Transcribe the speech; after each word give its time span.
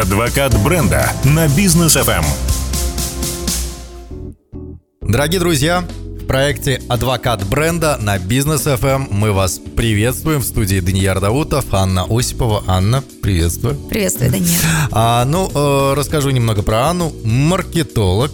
Адвокат 0.00 0.60
бренда 0.64 1.12
на 1.22 1.46
бизнес 1.46 1.94
FM. 1.94 2.24
Дорогие 5.00 5.38
друзья, 5.38 5.84
в 6.20 6.26
проекте 6.26 6.82
«Адвокат 6.88 7.46
бренда» 7.46 7.96
на 8.00 8.18
Бизнес 8.18 8.66
FM 8.66 9.06
мы 9.12 9.32
вас 9.32 9.60
приветствуем 9.76 10.40
в 10.40 10.44
студии 10.44 10.80
Данияр 10.80 11.20
Даутов, 11.20 11.66
Анна 11.72 12.06
Осипова. 12.10 12.64
Анна, 12.66 13.04
приветствую. 13.22 13.76
Приветствую, 13.88 14.32
Данияр. 14.32 14.60
А, 14.90 15.24
ну, 15.26 15.48
э, 15.54 15.94
расскажу 15.94 16.30
немного 16.30 16.62
про 16.62 16.88
Анну. 16.88 17.12
Маркетолог, 17.22 18.32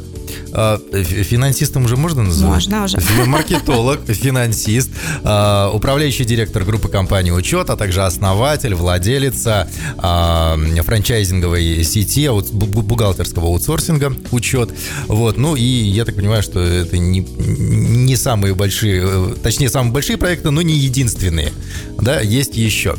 финансистом 0.52 1.84
уже 1.84 1.96
можно 1.96 2.22
называть? 2.22 2.66
Можно 2.66 2.84
уже. 2.84 2.98
Маркетолог, 3.26 4.00
финансист, 4.06 4.90
а, 5.22 5.70
управляющий 5.72 6.24
директор 6.24 6.64
группы 6.64 6.88
компании 6.88 7.30
«Учет», 7.30 7.70
а 7.70 7.76
также 7.76 8.02
основатель, 8.02 8.74
владелица 8.74 9.68
а, 9.98 10.58
франчайзинговой 10.84 11.82
сети 11.84 12.28
бухгалтерского 12.28 13.48
аутсорсинга 13.48 14.14
«Учет». 14.30 14.70
Вот, 15.06 15.36
ну 15.36 15.56
и 15.56 15.62
я 15.62 16.04
так 16.04 16.16
понимаю, 16.16 16.42
что 16.42 16.60
это 16.60 16.98
не, 16.98 17.20
не 17.20 18.16
самые 18.16 18.54
большие, 18.54 19.02
э, 19.04 19.34
точнее, 19.42 19.68
самые 19.68 19.92
большие 19.92 20.16
проекты, 20.16 20.50
но 20.50 20.62
не 20.62 20.74
единственные. 20.74 21.52
Да, 22.00 22.20
есть 22.20 22.56
еще. 22.56 22.96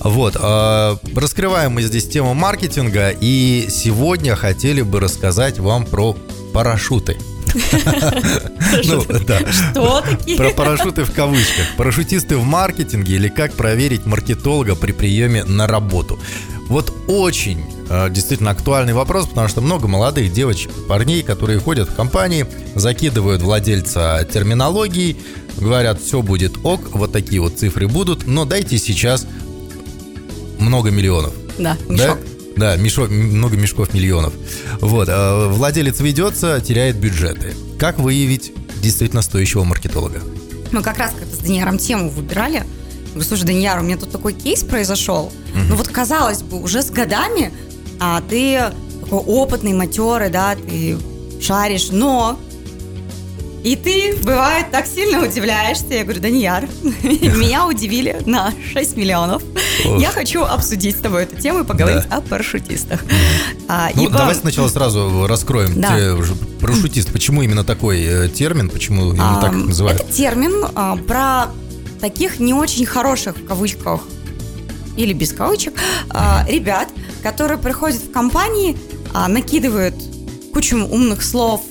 Вот, 0.00 0.36
раскрываем 0.36 1.72
мы 1.72 1.82
здесь 1.82 2.06
тему 2.06 2.34
маркетинга, 2.34 3.10
и 3.10 3.66
сегодня 3.70 4.36
хотели 4.36 4.82
бы 4.82 5.00
рассказать 5.00 5.58
вам 5.58 5.84
про 5.84 6.16
парашюты. 6.54 7.18
Ну, 8.84 9.04
да. 9.26 9.40
Что 9.52 10.00
такие? 10.00 10.36
Про 10.36 10.50
парашюты 10.50 11.04
в 11.04 11.12
кавычках. 11.12 11.66
Парашютисты 11.76 12.36
в 12.36 12.44
маркетинге 12.44 13.14
или 13.14 13.28
как 13.28 13.52
проверить 13.54 14.06
маркетолога 14.06 14.74
при 14.74 14.92
приеме 14.92 15.44
на 15.44 15.66
работу. 15.66 16.18
Вот 16.68 16.92
очень 17.06 17.62
э, 17.90 18.08
действительно 18.10 18.50
актуальный 18.50 18.94
вопрос, 18.94 19.26
потому 19.26 19.48
что 19.48 19.60
много 19.60 19.86
молодых 19.86 20.32
девочек, 20.32 20.72
парней, 20.88 21.22
которые 21.22 21.58
ходят 21.60 21.90
в 21.90 21.94
компании, 21.94 22.46
закидывают 22.74 23.42
владельца 23.42 24.26
терминологии, 24.32 25.16
говорят, 25.58 26.00
все 26.00 26.22
будет 26.22 26.54
ок, 26.64 26.80
вот 26.92 27.12
такие 27.12 27.40
вот 27.40 27.58
цифры 27.58 27.86
будут, 27.86 28.26
но 28.26 28.46
дайте 28.46 28.78
сейчас 28.78 29.26
много 30.58 30.90
миллионов. 30.90 31.34
Да, 31.58 31.76
мешок. 31.88 32.18
Да? 32.20 32.33
Да, 32.56 32.76
мешок, 32.76 33.10
много 33.10 33.56
мешков 33.56 33.92
миллионов. 33.94 34.32
Вот, 34.80 35.08
а 35.10 35.48
владелец 35.48 36.00
ведется, 36.00 36.60
теряет 36.60 36.96
бюджеты. 36.96 37.54
Как 37.78 37.98
выявить 37.98 38.52
действительно 38.82 39.22
стоящего 39.22 39.64
маркетолога? 39.64 40.20
Мы 40.72 40.82
как 40.82 40.98
раз 40.98 41.12
как-то 41.12 41.34
с 41.34 41.38
Данияром 41.38 41.78
тему 41.78 42.10
выбирали. 42.10 42.64
Говорю, 43.10 43.28
слушай, 43.28 43.44
Данияр, 43.44 43.80
у 43.80 43.82
меня 43.82 43.96
тут 43.96 44.10
такой 44.10 44.32
кейс 44.32 44.62
произошел. 44.62 45.26
Угу. 45.26 45.64
Ну 45.68 45.76
вот 45.76 45.88
казалось 45.88 46.42
бы, 46.42 46.60
уже 46.60 46.82
с 46.82 46.90
годами 46.90 47.52
а 48.00 48.20
ты 48.22 48.72
такой 49.00 49.20
опытный, 49.20 49.72
матерый, 49.72 50.30
да, 50.30 50.54
ты 50.56 50.98
шаришь, 51.40 51.88
но 51.90 52.38
и 53.64 53.76
ты, 53.76 54.14
бывает, 54.22 54.70
так 54.70 54.86
сильно 54.86 55.26
удивляешься. 55.26 55.86
Я 55.88 56.04
говорю, 56.04 56.20
Данияр, 56.20 56.68
меня 57.02 57.66
удивили 57.66 58.20
на 58.26 58.52
6 58.74 58.96
миллионов. 58.98 59.42
Я 59.84 60.10
хочу 60.10 60.42
обсудить 60.42 60.96
с 60.96 61.00
тобой 61.00 61.22
эту 61.22 61.36
тему 61.36 61.60
и 61.60 61.64
поговорить 61.64 62.04
о 62.10 62.20
парашютистах. 62.20 63.02
А, 63.66 63.88
ну, 63.94 64.10
давай 64.10 64.34
сначала 64.34 64.68
сразу 64.68 65.26
раскроем. 65.26 65.82
Парашютист, 66.60 67.10
почему 67.10 67.42
именно 67.42 67.64
такой 67.64 68.02
э, 68.02 68.28
термин, 68.28 68.68
почему 68.68 69.12
именно 69.12 69.38
так 69.40 69.52
называют? 69.52 70.02
Это 70.02 70.12
термин 70.12 70.66
а, 70.74 70.96
про 70.96 71.46
таких 72.00 72.40
не 72.40 72.52
очень 72.52 72.84
хороших, 72.84 73.38
в 73.38 73.46
кавычках, 73.46 74.02
или 74.98 75.14
без 75.14 75.32
кавычек, 75.32 75.72
а, 76.10 76.44
ребят, 76.46 76.90
которые 77.22 77.56
приходят 77.56 78.02
в 78.02 78.12
компании, 78.12 78.76
накидывают 79.28 79.94
кучу 80.52 80.76
умных 80.76 81.22
слов, 81.22 81.62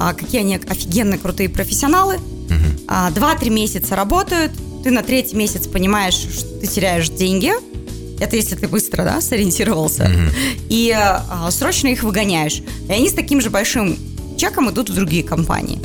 а, 0.00 0.14
какие 0.14 0.40
они 0.40 0.54
офигенные, 0.56 1.18
крутые 1.18 1.50
профессионалы. 1.50 2.14
Угу. 2.16 3.12
Два-три 3.14 3.50
месяца 3.50 3.94
работают, 3.94 4.52
ты 4.82 4.90
на 4.90 5.02
третий 5.02 5.36
месяц 5.36 5.66
понимаешь, 5.66 6.14
что 6.14 6.48
ты 6.58 6.66
теряешь 6.66 7.10
деньги. 7.10 7.52
Это 8.18 8.36
если 8.36 8.56
ты 8.56 8.66
быстро, 8.66 9.04
да, 9.04 9.20
сориентировался. 9.20 10.04
Угу. 10.04 10.34
И 10.70 10.90
а, 10.90 11.50
срочно 11.50 11.88
их 11.88 12.02
выгоняешь. 12.02 12.62
И 12.88 12.92
они 12.92 13.10
с 13.10 13.12
таким 13.12 13.42
же 13.42 13.50
большим 13.50 13.98
чеком 14.38 14.70
идут 14.70 14.88
в 14.88 14.94
другие 14.94 15.22
компании. 15.22 15.78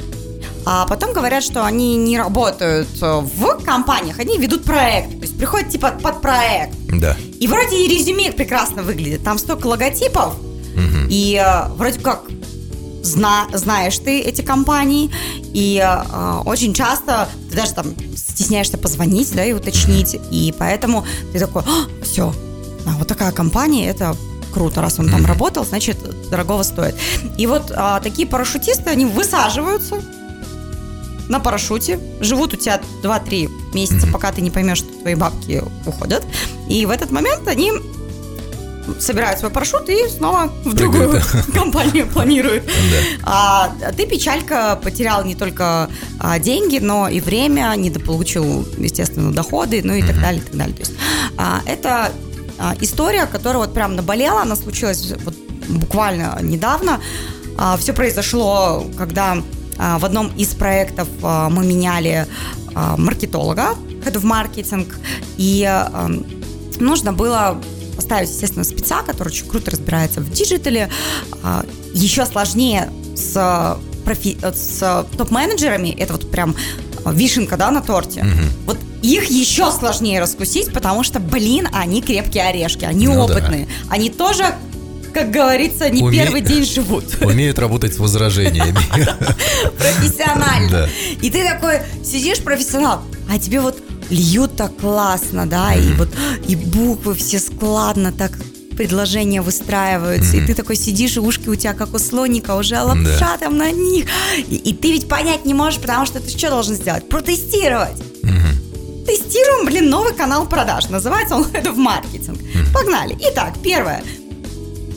А 0.66 0.88
потом 0.88 1.12
говорят, 1.12 1.44
что 1.44 1.66
они 1.66 1.98
не 1.98 2.18
работают 2.18 2.88
в 3.00 3.64
компаниях, 3.66 4.20
они 4.20 4.38
ведут 4.38 4.64
проект. 4.64 5.12
То 5.12 5.22
есть 5.22 5.38
приходят 5.38 5.70
типа 5.70 5.92
под 6.02 6.22
проект. 6.22 6.74
Да. 6.88 7.18
И 7.40 7.48
вроде 7.48 7.86
и 7.86 7.88
резюме 7.90 8.32
прекрасно 8.32 8.82
выглядит. 8.82 9.24
Там 9.24 9.38
столько 9.38 9.68
логотипов. 9.68 10.36
Угу. 10.36 11.08
И 11.10 11.36
а, 11.36 11.70
вроде 11.78 12.00
как 12.00 12.24
зна, 13.06 13.48
знаешь 13.54 13.98
ты 14.00 14.20
эти 14.20 14.42
компании, 14.42 15.12
и 15.54 15.82
э, 15.82 16.42
очень 16.46 16.74
часто 16.74 17.30
ты 17.50 17.56
даже 17.56 17.74
там 17.74 17.94
стесняешься 18.16 18.78
позвонить, 18.78 19.34
да, 19.34 19.46
и 19.46 19.54
уточнить, 19.54 20.18
и 20.32 20.54
поэтому 20.58 21.06
ты 21.32 21.40
такой, 21.40 21.64
а, 21.64 22.04
все, 22.04 22.34
а 22.86 22.92
вот 22.98 23.08
такая 23.08 23.32
компания, 23.32 23.88
это 23.88 24.16
круто, 24.54 24.82
раз 24.82 25.00
он 25.00 25.10
там 25.10 25.26
работал, 25.26 25.66
значит, 25.66 25.98
дорогого 26.30 26.64
стоит. 26.64 26.96
И 27.38 27.46
вот 27.48 27.72
а, 27.76 28.00
такие 28.00 28.28
парашютисты, 28.28 28.90
они 28.90 29.06
высаживаются 29.06 30.02
на 31.28 31.40
парашюте, 31.40 32.00
живут 32.20 32.54
у 32.54 32.58
тебя 32.58 32.82
2-3 33.04 33.74
месяца, 33.74 34.08
пока 34.08 34.32
ты 34.32 34.42
не 34.42 34.52
поймешь, 34.52 34.80
что 34.80 34.88
твои 35.02 35.16
бабки 35.16 35.64
уходят. 35.86 36.24
И 36.70 36.86
в 36.86 36.92
этот 36.92 37.12
момент 37.12 37.48
они 37.48 37.72
собирают 39.00 39.40
свой 39.40 39.52
парашют 39.52 39.90
и 39.90 40.08
снова 40.10 40.52
в 40.64 40.74
другую 40.74 41.22
компанию 41.54 42.08
планируют. 42.08 42.64
А 43.24 43.74
ты, 43.96 44.06
печалька, 44.06 44.80
потерял 44.82 45.24
не 45.24 45.36
только 45.36 45.90
а, 46.20 46.40
деньги, 46.40 46.80
но 46.80 47.08
и 47.08 47.20
время, 47.20 47.74
недополучил, 47.76 48.68
естественно, 48.78 49.32
доходы, 49.32 49.82
ну 49.84 49.94
и 49.94 50.02
так 50.02 50.20
далее, 50.20 50.42
и 50.42 50.46
так 50.46 50.56
далее. 50.56 50.76
То 50.76 50.82
есть 50.82 50.94
а, 51.38 51.62
это 51.66 52.12
а, 52.58 52.76
история, 52.82 53.26
которая 53.26 53.60
вот 53.60 53.74
прям 53.74 53.96
наболела, 53.96 54.42
она 54.42 54.56
случилась 54.56 55.14
вот 55.24 55.36
буквально 55.68 56.38
недавно. 56.42 57.00
Все 57.80 57.94
произошло, 57.94 58.86
когда 58.98 59.38
в 59.78 60.06
одном 60.06 60.28
из 60.36 60.50
проектов 60.50 61.08
мы 61.22 61.66
меняли 61.66 62.28
маркетолога, 62.98 63.76
head 64.04 64.16
of 64.16 64.24
marketing, 64.24 64.94
и 65.38 65.66
нужно 66.80 67.14
было 67.14 67.62
поставить, 68.06 68.30
естественно, 68.30 68.64
спеца, 68.64 69.02
который 69.02 69.30
очень 69.30 69.48
круто 69.48 69.72
разбирается 69.72 70.22
в 70.22 70.32
digital 70.32 70.77
е. 70.77 70.90
А, 71.42 71.66
Еще 71.94 72.26
сложнее 72.26 72.92
с, 73.16 73.78
профи... 74.04 74.38
с 74.42 75.06
топ-менеджерами, 75.18 75.90
это 75.90 76.14
вот 76.14 76.30
прям 76.30 76.56
вишенка, 77.06 77.58
да, 77.58 77.72
на 77.72 77.82
торте. 77.82 78.22
Угу. 78.22 78.68
Вот 78.68 78.78
их 79.02 79.26
еще 79.30 79.72
сложнее 79.72 80.20
раскусить, 80.20 80.72
потому 80.72 81.04
что, 81.04 81.20
блин, 81.20 81.68
они 81.74 82.02
крепкие 82.02 82.48
орешки, 82.48 82.86
они 82.86 83.08
ну, 83.08 83.24
опытные. 83.24 83.66
Да. 83.66 83.94
Они 83.94 84.10
тоже 84.10 84.56
как 85.14 85.32
говорится, 85.32 85.90
не 85.90 86.04
Уме... 86.04 86.24
первый 86.24 86.42
день 86.42 86.66
живут. 86.66 87.06
Умеют 87.22 87.58
работать 87.58 87.94
с 87.94 88.00
возражениями. 88.00 88.78
Профессионально. 89.78 90.90
И 91.22 91.30
ты 91.32 91.48
такой 91.48 91.80
сидишь 92.04 92.40
профессионал, 92.40 93.02
а 93.32 93.40
тебе 93.40 93.62
вот 93.62 93.82
льют 94.10 94.56
так 94.56 94.76
классно, 94.78 95.46
да, 95.46 95.74
и 95.74 95.94
вот 95.94 96.10
и 96.48 96.56
буквы 96.56 97.16
все 97.16 97.40
складно 97.40 98.12
так 98.12 98.32
предложения 98.76 99.42
выстраиваются, 99.42 100.36
mm-hmm. 100.36 100.44
и 100.44 100.48
ты 100.48 100.54
такой 100.54 100.76
сидишь, 100.76 101.16
и 101.16 101.20
ушки 101.20 101.48
у 101.48 101.56
тебя 101.56 101.74
как 101.74 101.94
у 101.94 102.00
слоника, 102.00 102.56
уже 102.56 102.80
лапша 102.82 103.20
да. 103.20 103.38
там 103.38 103.58
на 103.58 103.72
них, 103.72 104.06
и, 104.38 104.56
и 104.56 104.74
ты 104.74 104.92
ведь 104.92 105.08
понять 105.08 105.46
не 105.46 105.54
можешь, 105.54 105.80
потому 105.80 106.06
что 106.06 106.20
ты 106.20 106.30
что 106.30 106.50
должен 106.50 106.76
сделать? 106.76 107.08
Протестировать. 107.08 107.98
Mm-hmm. 108.24 109.06
Тестируем, 109.06 109.66
блин, 109.66 109.90
новый 109.90 110.14
канал 110.14 110.48
продаж. 110.48 110.90
Называется 110.90 111.36
он 111.36 111.44
Head 111.44 111.66
of 111.66 111.78
Marketing. 111.78 112.38
Mm-hmm. 112.38 112.74
Погнали. 112.74 113.18
Итак, 113.32 113.54
первое. 113.64 114.04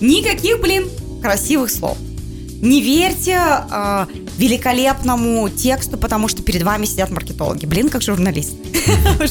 Никаких, 0.01 0.61
блин, 0.61 0.89
красивых 1.23 1.71
слов. 1.71 1.99
Не 2.63 2.81
верьте 2.81 3.39
э, 3.71 4.07
великолепному 4.39 5.49
тексту, 5.51 5.99
потому 5.99 6.29
что 6.29 6.43
перед 6.43 6.63
вами 6.63 6.87
сидят 6.87 7.11
маркетологи. 7.11 7.67
Блин, 7.67 7.89
как 7.91 8.03
журналист. 8.03 8.55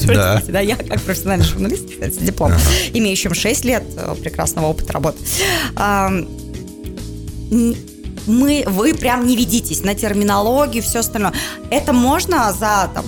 Да. 0.06 0.42
да, 0.48 0.60
я 0.60 0.76
как 0.76 1.00
профессиональный 1.02 1.44
журналист, 1.44 1.88
с 2.00 2.16
дипломом, 2.16 2.58
имеющим 2.92 3.34
6 3.34 3.64
лет 3.64 3.82
э, 3.96 4.14
прекрасного 4.20 4.66
опыта 4.66 4.92
работы. 4.92 5.18
Мы, 8.26 8.64
вы 8.66 8.94
прям 8.94 9.26
не 9.26 9.36
ведитесь 9.36 9.82
на 9.82 9.94
терминологию, 9.94 10.82
все 10.82 10.98
остальное. 11.00 11.32
Это 11.70 11.92
можно 11.92 12.52
за 12.52 12.90
там, 12.94 13.06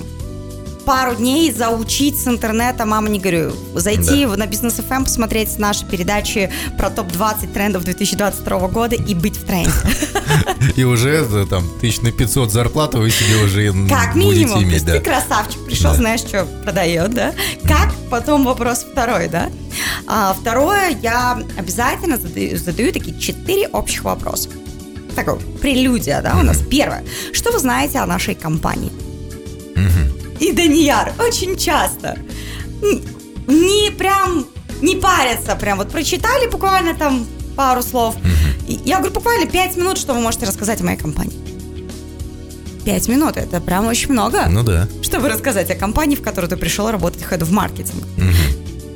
пару 0.91 1.15
дней 1.15 1.53
заучить 1.53 2.19
с 2.21 2.27
интернета, 2.27 2.85
мама 2.85 3.09
не 3.09 3.21
говорю, 3.21 3.53
зайти 3.77 4.27
Да. 4.27 4.37
на 4.37 4.47
бизнес 4.49 4.81
FM, 4.81 5.05
посмотреть 5.05 5.57
наши 5.57 5.87
передачи 5.87 6.51
про 6.77 6.91
топ-20 6.91 7.53
трендов 7.53 7.85
2022 7.85 8.67
года 8.67 8.97
и 8.97 9.15
быть 9.15 9.37
в 9.37 9.45
тренде. 9.45 9.71
И 10.75 10.83
уже 10.83 11.25
э, 11.31 11.47
там 11.49 11.65
тысяч 11.81 12.01
на 12.01 12.11
500 12.11 12.51
зарплаты 12.51 12.99
вы 12.99 13.11
себе 13.11 13.37
уже 13.45 13.73
Как 13.89 14.15
будете 14.15 14.47
минимум. 14.47 14.65
Иметь, 14.65 14.85
да. 14.85 14.95
ты 14.95 15.01
красавчик, 15.01 15.65
пришел, 15.65 15.93
Да. 15.93 15.97
знаешь, 15.97 16.21
что 16.23 16.45
продает, 16.65 17.15
да? 17.15 17.35
Как? 17.69 17.95
Потом 18.11 18.45
вопрос 18.45 18.85
второй, 18.91 19.29
да? 19.29 19.49
А, 20.09 20.35
второе, 20.41 20.91
я 21.03 21.41
обязательно 21.57 22.17
задаю, 22.17 22.57
задаю 22.59 22.93
такие 22.93 23.17
четыре 23.17 23.69
общих 23.69 24.03
вопроса. 24.03 24.49
Такое 25.15 25.37
прелюдия, 25.61 26.21
да, 26.21 26.37
у 26.37 26.43
нас. 26.43 26.59
Первое. 26.69 27.05
Что 27.33 27.53
вы 27.53 27.61
знаете 27.61 27.99
о 28.01 28.07
нашей 28.07 28.35
компании? 28.35 28.91
И 30.41 30.53
Данияр 30.53 31.13
очень 31.19 31.57
часто 31.57 32.19
не 33.47 33.91
прям 33.93 34.47
не 34.81 34.97
парятся, 34.97 35.55
прям 35.57 35.79
вот 35.79 35.91
прочитали 35.91 36.49
буквально 36.49 36.95
там 36.95 37.27
пару 37.57 37.83
слов. 37.83 38.17
И 38.67 38.81
Я 38.85 38.99
говорю, 38.99 39.13
буквально 39.15 39.47
пять 39.47 39.77
минут, 39.77 39.99
что 39.99 40.15
вы 40.15 40.21
можете 40.21 40.47
рассказать 40.47 40.81
о 40.81 40.85
моей 40.85 40.97
компании. 40.97 41.37
Пять 42.85 43.09
минут, 43.09 43.37
это 43.37 43.61
прям 43.61 43.87
очень 43.87 44.11
много. 44.13 44.47
Ну 44.49 44.63
да. 44.63 44.89
Чтобы 45.03 45.29
рассказать 45.29 45.71
о 45.71 45.75
компании, 45.75 46.17
в 46.17 46.23
которую 46.23 46.49
ты 46.49 46.57
пришел 46.57 46.91
работать 46.91 47.23
head 47.23 47.45
в 47.45 47.53
маркетинг. 47.53 48.03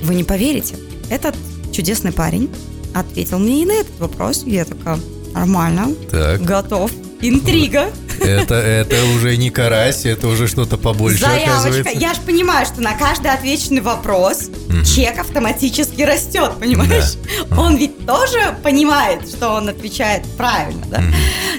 Вы 0.02 0.14
не 0.14 0.24
поверите, 0.24 0.76
этот 1.10 1.34
чудесный 1.72 2.12
парень 2.12 2.50
ответил 2.94 3.38
мне 3.38 3.62
и 3.62 3.66
на 3.66 3.72
этот 3.72 3.98
вопрос. 3.98 4.44
И 4.46 4.52
я 4.52 4.64
такая, 4.64 4.98
нормально, 5.34 5.88
Так. 6.10 6.42
готов. 6.42 6.90
Интрига. 7.20 7.90
Это, 8.20 8.54
это 8.54 8.96
уже 9.16 9.36
не 9.36 9.50
карась, 9.50 10.04
это 10.04 10.28
уже 10.28 10.46
что-то 10.46 10.76
побольше 10.76 11.20
Заявочка. 11.20 11.50
оказывается. 11.50 11.98
Я 11.98 12.14
же 12.14 12.20
понимаю, 12.20 12.66
что 12.66 12.80
на 12.80 12.94
каждый 12.94 13.30
отвеченный 13.30 13.80
вопрос 13.80 14.50
чек 14.84 15.18
автоматически 15.18 16.02
растет, 16.02 16.52
понимаешь? 16.58 17.14
Он 17.56 17.76
ведь 17.76 18.06
тоже 18.06 18.56
понимает, 18.62 19.28
что 19.28 19.50
он 19.50 19.68
отвечает 19.68 20.24
правильно, 20.36 20.84
да? 20.90 21.02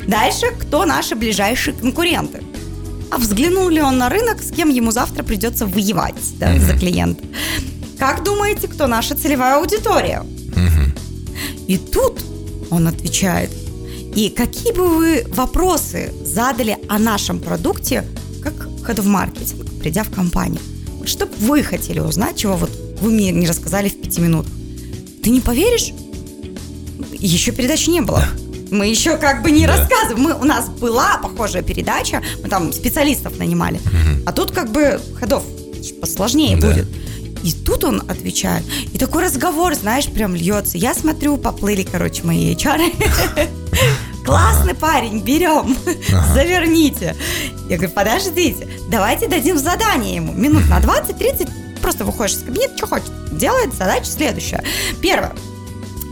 Дальше, 0.08 0.48
кто 0.60 0.86
наши 0.86 1.16
ближайшие 1.16 1.74
конкуренты? 1.74 2.44
А 3.12 3.18
взглянул 3.18 3.70
ли 3.70 3.82
он 3.82 3.98
на 3.98 4.10
рынок, 4.10 4.42
с 4.42 4.52
кем 4.52 4.70
ему 4.70 4.92
завтра 4.92 5.24
придется 5.24 5.66
воевать 5.66 6.16
да, 6.40 6.58
за 6.60 6.78
клиента? 6.78 7.24
Как 7.98 8.24
думаете, 8.24 8.68
кто 8.68 8.88
наша 8.88 9.16
целевая 9.16 9.58
аудитория? 9.58 10.24
И 11.68 11.78
тут 11.78 12.22
он 12.70 12.88
отвечает. 12.88 13.52
И 14.16 14.30
какие 14.30 14.72
бы 14.72 14.88
вы 14.88 15.26
вопросы 15.30 16.14
задали 16.24 16.78
о 16.88 16.98
нашем 17.00 17.40
продукте, 17.40 18.06
как 18.42 18.54
head 18.88 19.02
в 19.02 19.06
маркетинг, 19.08 19.66
придя 19.80 20.04
в 20.04 20.10
компанию? 20.12 20.62
Вот 20.98 21.10
что 21.10 21.26
бы 21.26 21.34
вы 21.40 21.64
хотели 21.64 22.00
узнать, 22.00 22.38
чего 22.38 22.56
вот 22.56 22.72
вы 23.02 23.12
мне 23.12 23.32
не 23.32 23.46
рассказали 23.46 23.90
в 23.90 24.02
пяти 24.02 24.22
минутах? 24.22 24.52
Ты 25.24 25.30
не 25.32 25.42
поверишь? 25.42 25.92
Еще 27.12 27.52
передачи 27.52 27.90
не 27.90 28.02
было. 28.02 28.24
Мы 28.72 28.88
еще 28.88 29.18
как 29.18 29.44
бы 29.44 29.52
не 29.52 29.68
Да. 29.68 29.78
рассказываем. 29.78 30.22
Мы, 30.24 30.34
у 30.34 30.44
нас 30.46 30.70
была 30.70 31.18
похожая 31.18 31.62
передача, 31.62 32.22
мы 32.42 32.48
там 32.50 32.72
специалистов 32.72 33.38
нанимали. 33.38 33.80
А 34.26 34.32
тут 34.32 34.52
как 34.52 34.72
бы 34.72 35.00
ходов 35.20 35.44
посложнее 36.02 36.58
Да. 36.58 36.68
будет. 36.70 36.88
И 37.44 37.52
тут 37.52 37.84
он 37.84 38.02
отвечает. 38.10 38.64
И 38.94 38.98
такой 38.98 39.24
разговор, 39.26 39.76
знаешь, 39.76 40.08
прям 40.08 40.34
льется. 40.36 40.78
Я 40.80 40.96
смотрю, 40.96 41.38
поплыли, 41.38 41.84
короче, 41.84 42.24
мои 42.24 42.56
HR. 42.56 43.50
Классный 44.26 44.74
парень, 44.74 45.20
берем, 45.22 45.78
заверните. 46.34 47.16
Я 47.70 47.78
говорю, 47.78 47.94
подождите, 47.94 48.68
давайте 48.90 49.28
дадим 49.28 49.58
задание 49.58 50.16
ему. 50.16 50.34
Минут 50.34 50.68
на 50.68 50.80
20-30, 50.80 51.80
просто 51.82 52.06
выходишь 52.06 52.38
из 52.38 52.44
кабинета, 52.44 52.76
что 52.76 52.88
хочешь. 52.88 53.08
Делает 53.32 53.74
задача 53.74 54.06
следующая. 54.06 54.64
Первое. 55.02 55.36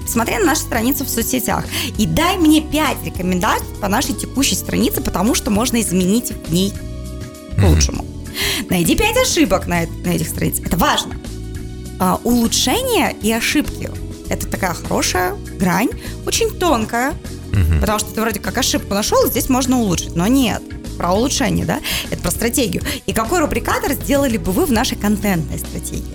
Смотри 0.07 0.37
на 0.37 0.45
наши 0.45 0.61
страницы 0.61 1.05
в 1.05 1.09
соцсетях 1.09 1.65
и 1.97 2.05
дай 2.05 2.37
мне 2.37 2.61
5 2.61 3.03
рекомендаций 3.05 3.65
по 3.81 3.87
нашей 3.87 4.13
текущей 4.13 4.55
странице, 4.55 5.01
потому 5.01 5.33
что 5.33 5.49
можно 5.49 5.81
изменить 5.81 6.31
в 6.31 6.53
ней 6.53 6.71
к 7.57 7.63
лучшему. 7.63 8.05
Найди 8.69 8.95
5 8.95 9.17
ошибок 9.17 9.65
на, 9.65 9.87
на 10.03 10.09
этих 10.09 10.27
страницах. 10.27 10.67
Это 10.67 10.77
важно. 10.77 11.15
А, 11.99 12.19
улучшения 12.23 13.15
и 13.21 13.31
ошибки– 13.31 13.89
это 14.29 14.47
такая 14.47 14.73
хорошая 14.73 15.35
грань, 15.57 15.89
очень 16.25 16.49
тонкая, 16.51 17.13
потому 17.79 17.99
что 17.99 18.11
ты 18.13 18.21
вроде 18.21 18.39
как 18.39 18.57
ошибку 18.57 18.93
нашел, 18.93 19.27
здесь 19.27 19.49
можно 19.49 19.79
улучшить, 19.79 20.15
но 20.15 20.27
нет. 20.27 20.61
Про 20.97 21.13
улучшение, 21.13 21.65
да? 21.65 21.79
Это 22.11 22.21
про 22.21 22.31
стратегию. 22.31 22.83
И 23.07 23.13
какой 23.13 23.39
рубрикатор 23.39 23.93
сделали 23.93 24.37
бы 24.37 24.51
вы 24.51 24.65
в 24.65 24.71
нашей 24.71 24.97
контентной 24.97 25.57
стратегии? 25.59 26.13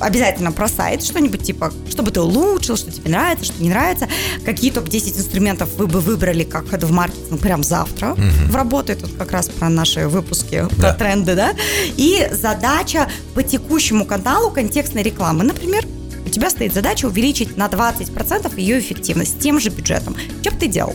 обязательно 0.00 0.52
про 0.52 0.68
сайт, 0.68 1.02
что-нибудь 1.02 1.42
типа, 1.42 1.72
что 1.90 2.02
бы 2.02 2.10
ты 2.10 2.20
улучшил, 2.20 2.76
что 2.76 2.90
тебе 2.90 3.10
нравится, 3.10 3.46
что 3.46 3.62
не 3.62 3.68
нравится, 3.68 4.08
какие 4.44 4.70
топ-10 4.70 5.18
инструментов 5.18 5.70
вы 5.76 5.86
бы 5.86 6.00
выбрали 6.00 6.44
как 6.44 6.66
head 6.66 6.86
в 6.86 6.92
маркетинг 6.92 7.40
прям 7.40 7.62
завтра 7.64 8.14
в 8.16 8.54
работу, 8.54 8.92
это 8.92 9.08
как 9.18 9.32
раз 9.32 9.48
про 9.48 9.68
наши 9.68 10.06
выпуски, 10.06 10.66
Да. 10.76 10.92
про 10.92 10.92
тренды, 10.92 11.34
да, 11.34 11.52
и 11.96 12.28
задача 12.30 13.08
по 13.34 13.42
текущему 13.42 14.04
каналу 14.04 14.50
контекстной 14.50 15.02
рекламы, 15.02 15.44
например, 15.44 15.84
у 16.28 16.30
тебя 16.30 16.50
стоит 16.50 16.74
задача 16.74 17.06
увеличить 17.06 17.56
на 17.56 17.66
20% 17.66 18.60
ее 18.60 18.78
эффективность 18.78 19.32
с 19.40 19.42
тем 19.42 19.58
же 19.58 19.70
бюджетом. 19.70 20.14
Что 20.42 20.50
бы 20.50 20.56
ты 20.58 20.66
делал? 20.68 20.94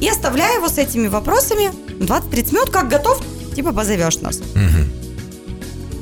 И 0.00 0.08
оставляю 0.08 0.56
его 0.56 0.68
с 0.68 0.78
этими 0.78 1.08
вопросами 1.08 1.70
20-30 2.02 2.54
минут, 2.54 2.70
как 2.70 2.88
готов, 2.88 3.22
типа 3.54 3.72
позовешь 3.72 4.16
нас. 4.16 4.40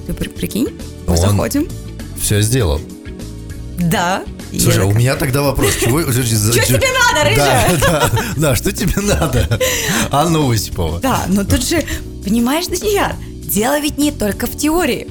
Ты 0.07 0.15
при- 0.15 0.29
прикинь, 0.29 0.69
мы 1.07 1.15
Он- 1.15 1.19
заходим, 1.19 1.69
Все 2.21 2.41
сделал. 2.43 2.81
да. 3.79 4.23
Слушай, 4.59 4.85
а 4.85 4.87
у 4.87 4.93
меня 4.93 5.15
тогда 5.17 5.43
вопрос. 5.43 5.75
Чего, 5.79 6.01
что 6.13 6.23
тебе 6.23 6.89
надо, 7.13 7.29
рыжая? 7.29 7.77
Да, 7.79 7.87
да, 8.11 8.11
да, 8.37 8.57
что 8.57 8.73
тебе 8.73 8.95
надо? 9.03 9.61
Анна 10.11 10.51
Осипова. 10.51 11.01
Да, 11.01 11.25
но 11.29 11.45
тут 11.45 11.67
же, 11.69 11.85
понимаешь, 12.25 12.67
Данияр, 12.67 13.15
дело 13.45 13.79
ведь 13.81 13.99
не 13.99 14.11
только 14.13 14.47
в 14.47 14.57
теории. 14.57 15.07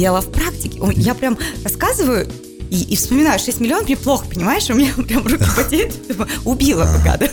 Дело 0.00 0.22
в 0.22 0.32
практике. 0.32 0.80
Я 0.96 1.14
прям 1.14 1.36
рассказываю 1.62 2.26
и, 2.70 2.84
и 2.84 2.96
вспоминаю 2.96 3.38
6 3.38 3.60
миллионов, 3.60 3.84
мне 3.84 3.98
плохо, 3.98 4.24
понимаешь? 4.32 4.70
У 4.70 4.74
меня 4.74 4.94
прям 4.96 5.26
руки 5.26 5.44
потеют. 5.54 5.94
Убила 6.46 6.84
бы 6.84 7.04
гада. 7.04 7.28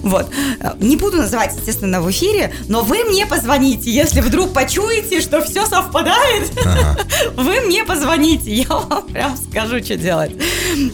Вот. 0.00 0.30
Э, 0.60 0.72
Не 0.80 0.96
буду 0.96 1.18
называть, 1.18 1.54
естественно, 1.54 2.00
в 2.00 2.10
эфире, 2.10 2.54
но 2.66 2.82
вы 2.82 3.04
мне 3.04 3.26
позвоните, 3.26 3.90
если 3.90 4.22
вдруг 4.22 4.54
почуете, 4.54 5.20
что 5.20 5.44
все 5.44 5.66
совпадает. 5.66 6.50
Вы 7.36 7.60
мне 7.60 7.84
позвоните, 7.84 8.54
я 8.54 8.68
вам 8.68 9.06
прям 9.08 9.36
скажу, 9.36 9.84
что 9.84 9.96
делать. 9.96 10.32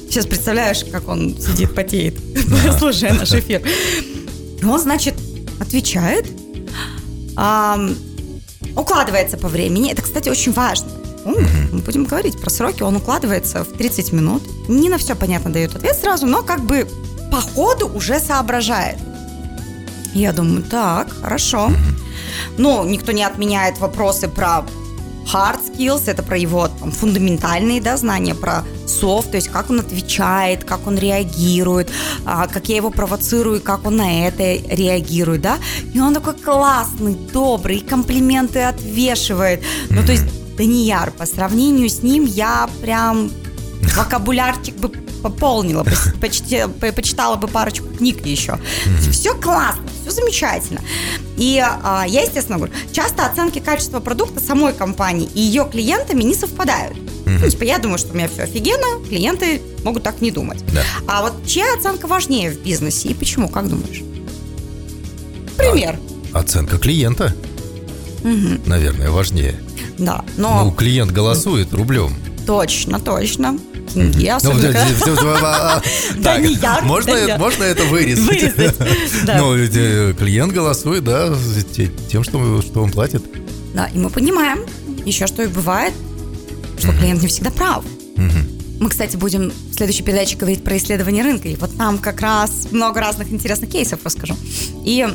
Сейчас 0.09 0.27
представляешь, 0.27 0.85
как 0.91 1.07
он 1.09 1.37
сидит, 1.41 1.77
потеет, 1.77 2.19
слушая 2.81 3.13
наш 3.13 3.33
эфир. 3.33 3.63
Он, 4.65 4.81
значит, 4.81 5.15
отвечает, 5.61 6.27
укладывается 8.77 9.37
по 9.37 9.49
времени. 9.49 9.93
Это, 9.93 10.03
кстати, 10.03 10.29
очень 10.29 10.53
важно. 10.53 10.89
Ну, 11.25 11.37
Мы 11.73 11.79
будем 11.81 12.05
говорить 12.05 12.41
про 12.41 12.51
сроки. 12.51 12.83
Он 12.83 12.97
укладывается 12.97 13.65
в 13.65 13.69
30 13.69 14.13
минут. 14.13 14.43
Не 14.69 14.89
на 14.89 14.99
все, 14.99 15.15
понятно, 15.15 15.53
дает 15.53 15.75
ответ 15.75 15.97
сразу, 15.97 16.27
но 16.27 16.43
как 16.43 16.61
бы 16.61 16.87
по 17.31 17.41
ходу 17.41 17.89
уже 17.89 18.21
соображает. 18.21 18.99
Я 20.15 20.33
думаю, 20.33 20.63
так, 20.63 21.09
хорошо. 21.21 21.71
Ну, 22.59 22.85
никто 22.85 23.13
не 23.13 23.25
отменяет 23.25 23.79
вопросы 23.79 24.29
про 24.29 24.65
hard 25.25 25.61
skills, 25.73 26.03
это 26.07 26.23
про 26.23 26.37
его 26.37 26.69
там, 26.69 26.93
фундаментальные 26.93 27.81
да, 27.81 27.97
знания, 27.97 28.35
про 28.35 28.63
софт, 28.87 29.31
то 29.31 29.37
есть 29.37 29.49
как 29.49 29.71
он 29.71 29.81
отвечает, 29.81 30.65
как 30.65 30.87
он 30.87 30.99
реагирует, 30.99 31.91
а, 32.25 32.47
как 32.47 32.69
я 32.69 32.77
его 32.77 32.91
провоцирую, 32.91 33.61
как 33.61 33.87
он 33.87 33.97
на 33.97 34.27
это 34.27 34.43
реагирует, 34.43 35.41
да. 35.41 35.59
И 35.93 36.01
он 36.01 36.15
такой 36.15 36.35
классный, 36.35 37.15
добрый, 37.15 37.81
комплименты 37.81 38.61
отвешивает. 38.61 39.63
Ну, 39.91 40.05
то 40.05 40.13
есть 40.13 40.25
Данияр, 40.57 41.11
по 41.13 41.27
сравнению 41.27 41.89
с 41.89 42.03
ним 42.03 42.25
я 42.25 42.69
прям 42.81 43.31
вокабулярчик 43.97 44.75
бы 44.77 44.89
пополнила, 45.23 45.85
почти- 46.21 46.67
по- 46.81 46.93
почитала 46.93 47.37
бы 47.37 47.49
парочку 47.49 47.87
книг 47.89 48.25
еще. 48.27 48.59
Все 49.11 49.35
классно, 49.35 49.83
все 50.03 50.11
замечательно. 50.11 50.81
И 51.37 51.59
а, 51.63 52.05
я, 52.07 52.23
естественно, 52.23 52.59
говорю, 52.59 52.73
часто 52.93 53.27
оценки 53.27 53.59
качества 53.59 54.01
продукта 54.01 54.41
самой 54.41 54.73
компании 54.75 55.29
и 55.35 55.41
ее 55.41 55.69
клиентами 55.71 56.23
не 56.23 56.35
совпадают. 56.35 56.97
Ну, 57.27 57.49
типа, 57.51 57.65
я 57.65 57.79
думаю, 57.79 57.99
что 57.99 58.13
у 58.13 58.17
меня 58.17 58.29
все 58.29 58.43
офигенно, 58.43 59.03
клиенты 59.09 59.61
могут 59.83 60.03
так 60.03 60.21
не 60.21 60.31
думать. 60.31 60.63
Да. 60.75 60.83
А 61.09 61.23
вот 61.23 61.47
чья 61.47 61.65
оценка 61.77 62.07
важнее 62.07 62.51
в 62.51 62.61
бизнесе 62.63 63.09
и 63.09 63.15
почему, 63.15 63.49
как 63.49 63.69
думаешь? 63.69 64.03
Пример. 65.57 65.99
Оценка 66.33 66.79
клиента, 66.79 67.35
наверное, 68.67 69.11
важнее. 69.11 69.55
Да, 69.99 70.25
но... 70.37 70.65
Ну, 70.65 70.71
клиент 70.73 71.13
голосует 71.13 71.73
рублем. 71.73 72.15
Точно, 72.47 73.01
точно. 73.01 73.59
Деньги, 73.95 74.33
Ну, 74.43 74.53
Да 76.23 76.39
не 76.39 76.55
я, 76.55 76.81
можно, 76.83 77.39
можно 77.39 77.63
это 77.65 77.85
вырезать? 77.85 78.55
Ну, 79.27 79.55
э, 79.57 80.15
клиент 80.15 80.53
голосует, 80.53 81.05
да, 81.05 81.35
те- 81.75 81.91
тем, 82.11 82.25
что, 82.25 82.61
что 82.63 82.83
он 82.83 82.91
платит. 82.91 83.23
Да, 83.75 83.87
и 83.87 83.99
мы 83.99 84.11
понимаем 84.11 84.61
еще, 85.05 85.27
что 85.27 85.43
и 85.43 85.47
бывает, 85.47 85.95
что 86.79 86.93
клиент 86.93 87.23
не 87.23 87.29
всегда 87.29 87.51
прав. 87.51 87.85
Мы, 88.81 88.89
кстати, 88.91 89.17
будем 89.17 89.53
в 89.71 89.75
следующей 89.75 90.03
передаче 90.03 90.37
говорить 90.37 90.65
про 90.65 90.77
исследование 90.77 91.23
рынка. 91.23 91.49
И 91.49 91.55
вот 91.57 91.77
там 91.79 91.99
как 91.99 92.21
раз 92.21 92.69
много 92.73 93.01
разных 93.01 93.31
интересных 93.33 93.71
кейсов 93.71 94.01
расскажу. 94.05 94.37
И 94.85 95.07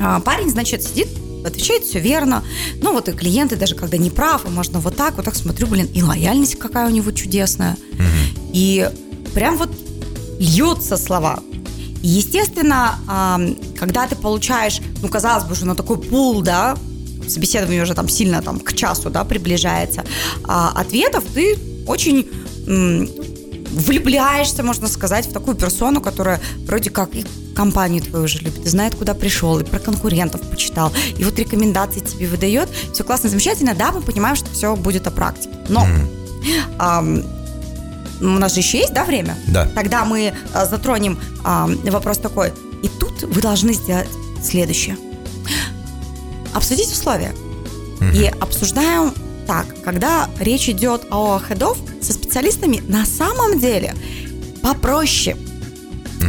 а, 0.00 0.20
парень, 0.20 0.50
значит, 0.50 0.82
сидит, 0.82 1.08
отвечает 1.44 1.84
все 1.84 2.00
верно. 2.00 2.42
Ну 2.82 2.92
вот 2.92 3.08
и 3.08 3.12
клиенты, 3.12 3.56
даже 3.56 3.74
когда 3.74 3.96
не 3.96 4.10
прав, 4.10 4.44
и 4.46 4.48
можно 4.48 4.80
вот 4.80 4.96
так, 4.96 5.16
вот 5.16 5.24
так 5.24 5.34
смотрю, 5.34 5.66
блин, 5.66 5.88
и 5.92 6.02
лояльность 6.02 6.58
какая 6.58 6.86
у 6.86 6.90
него 6.90 7.10
чудесная. 7.12 7.76
И 8.52 8.90
прям 9.34 9.56
вот 9.56 9.70
льются 10.38 10.96
слова. 10.96 11.42
И, 12.02 12.08
естественно, 12.08 12.98
когда 13.78 14.06
ты 14.06 14.16
получаешь, 14.16 14.80
ну, 15.02 15.08
казалось 15.08 15.44
бы, 15.44 15.52
уже 15.52 15.66
на 15.66 15.74
такой 15.74 15.98
пул, 15.98 16.40
да, 16.40 16.76
собеседование 17.28 17.82
уже 17.82 17.94
там 17.94 18.08
сильно 18.08 18.42
там 18.42 18.58
к 18.58 18.72
часу, 18.72 19.10
да, 19.10 19.24
приближается, 19.24 20.04
а, 20.44 20.72
ответов 20.74 21.24
ты 21.32 21.58
очень 21.86 22.26
влюбляешься, 23.70 24.62
можно 24.62 24.88
сказать, 24.88 25.26
в 25.26 25.32
такую 25.32 25.56
персону, 25.56 26.00
которая 26.00 26.40
вроде 26.66 26.90
как 26.90 27.14
и 27.14 27.24
компанию 27.54 28.02
твою 28.02 28.24
уже 28.24 28.38
любит, 28.38 28.64
и 28.64 28.68
знает, 28.68 28.94
куда 28.94 29.14
пришел, 29.14 29.58
и 29.58 29.64
про 29.64 29.78
конкурентов 29.78 30.40
почитал, 30.42 30.92
и 31.18 31.24
вот 31.24 31.38
рекомендации 31.38 32.00
тебе 32.00 32.26
выдает. 32.26 32.68
Все 32.92 33.04
классно, 33.04 33.28
замечательно. 33.28 33.74
Да, 33.74 33.92
мы 33.92 34.00
понимаем, 34.00 34.36
что 34.36 34.50
все 34.50 34.76
будет 34.76 35.06
о 35.06 35.10
практике. 35.10 35.54
Но 35.68 35.86
ам, 36.78 37.22
у 38.20 38.24
нас 38.24 38.54
же 38.54 38.60
еще 38.60 38.78
есть, 38.78 38.92
да, 38.92 39.04
время? 39.04 39.36
Да. 39.48 39.66
Тогда 39.74 40.04
мы 40.04 40.34
а, 40.52 40.66
затронем 40.66 41.18
ам, 41.44 41.76
вопрос 41.84 42.18
такой. 42.18 42.52
И 42.82 42.88
тут 42.88 43.22
вы 43.22 43.40
должны 43.40 43.72
сделать 43.72 44.08
следующее. 44.42 44.96
Обсудить 46.54 46.90
условия. 46.92 47.32
И 48.14 48.24
обсуждаем 48.40 49.12
так, 49.46 49.66
когда 49.82 50.30
речь 50.38 50.68
идет 50.68 51.02
о 51.10 51.38
хедов 51.38 51.76
со 52.00 52.12
специалистами, 52.30 52.80
на 52.86 53.04
самом 53.04 53.58
деле 53.58 53.94
попроще. 54.62 55.36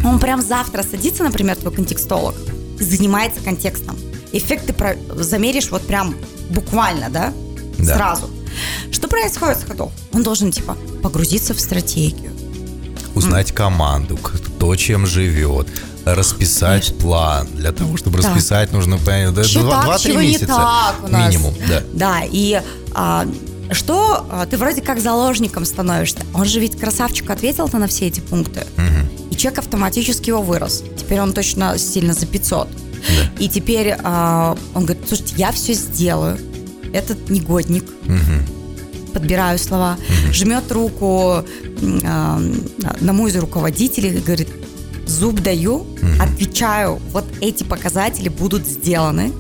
Он 0.04 0.20
прям 0.20 0.42
завтра 0.42 0.82
садится, 0.84 1.24
например, 1.24 1.56
твой 1.58 1.72
контекстолог, 1.74 2.34
и 2.80 2.84
занимается 2.84 3.40
контекстом. 3.42 3.96
Эффект 4.32 4.66
ты 4.68 4.74
про- 4.74 4.96
замеришь 5.16 5.70
вот 5.70 5.86
прям 5.86 6.16
буквально, 6.50 7.10
да? 7.12 7.34
Да. 7.78 7.96
Сразу. 7.96 8.30
Что 8.92 9.08
происходит 9.08 9.60
с 9.60 9.64
ходов? 9.64 9.92
Он 10.14 10.24
должен, 10.24 10.52
типа, 10.52 10.76
погрузиться 11.04 11.54
в 11.54 11.60
стратегию. 11.60 12.32
Узнать 13.14 13.52
команду, 13.52 14.18
кто 14.18 14.76
чем 14.76 15.06
живет, 15.06 15.68
расписать 16.06 16.98
план. 16.98 17.48
Для 17.54 17.72
того, 17.74 17.96
чтобы 17.98 18.20
Да. 18.22 18.28
расписать, 18.30 18.72
нужно 18.72 18.98
понять, 18.98 19.34
да, 19.36 19.44
Чё 19.44 19.70
так, 19.70 19.86
2-3 19.86 20.04
чего 20.12 20.22
не 20.22 20.28
месяца 20.30 20.48
так 20.48 20.96
у 21.04 21.08
нас? 21.10 21.28
минимум. 21.32 21.54
Да. 21.68 21.84
Да, 21.94 22.22
и 22.32 22.62
а, 22.94 23.28
что 23.72 24.26
а, 24.30 24.46
ты 24.46 24.58
вроде 24.58 24.82
как 24.82 25.00
заложником 25.00 25.66
становишься. 25.66 26.20
Он 26.34 26.46
же 26.46 26.60
ведь 26.60 26.78
красавчик 26.78 27.30
ответил-то 27.30 27.78
на 27.78 27.88
все 27.88 28.08
эти 28.08 28.20
пункты. 28.20 28.66
И 29.32 29.36
чек 29.36 29.58
автоматически 29.58 30.30
его 30.30 30.42
вырос. 30.42 30.84
Теперь 30.98 31.20
он 31.22 31.34
точно 31.34 31.78
сильно 31.78 32.14
за 32.14 32.26
500. 32.26 32.68
И 33.40 33.50
теперь 33.50 33.96
а, 34.04 34.58
он 34.74 34.86
говорит, 34.86 35.08
слушайте, 35.08 35.36
я 35.38 35.52
все 35.52 35.74
сделаю. 35.74 36.38
Этот 36.94 37.30
негодник. 37.30 37.86
Подбираю 39.14 39.58
слова. 39.60 39.98
Жмет 40.32 40.72
руку 40.72 41.44
м, 41.82 42.02
а, 42.06 42.42
на 43.02 43.14
мой 43.14 43.30
из 43.32 43.36
руководителей 43.36 44.10
и 44.18 44.20
говорит, 44.20 44.50
зуб 45.06 45.42
даю, 45.42 45.86
отвечаю, 46.22 47.00
вот 47.12 47.26
эти 47.42 47.64
показатели 47.64 48.30
будут 48.30 48.66
сделаны. 48.68 49.32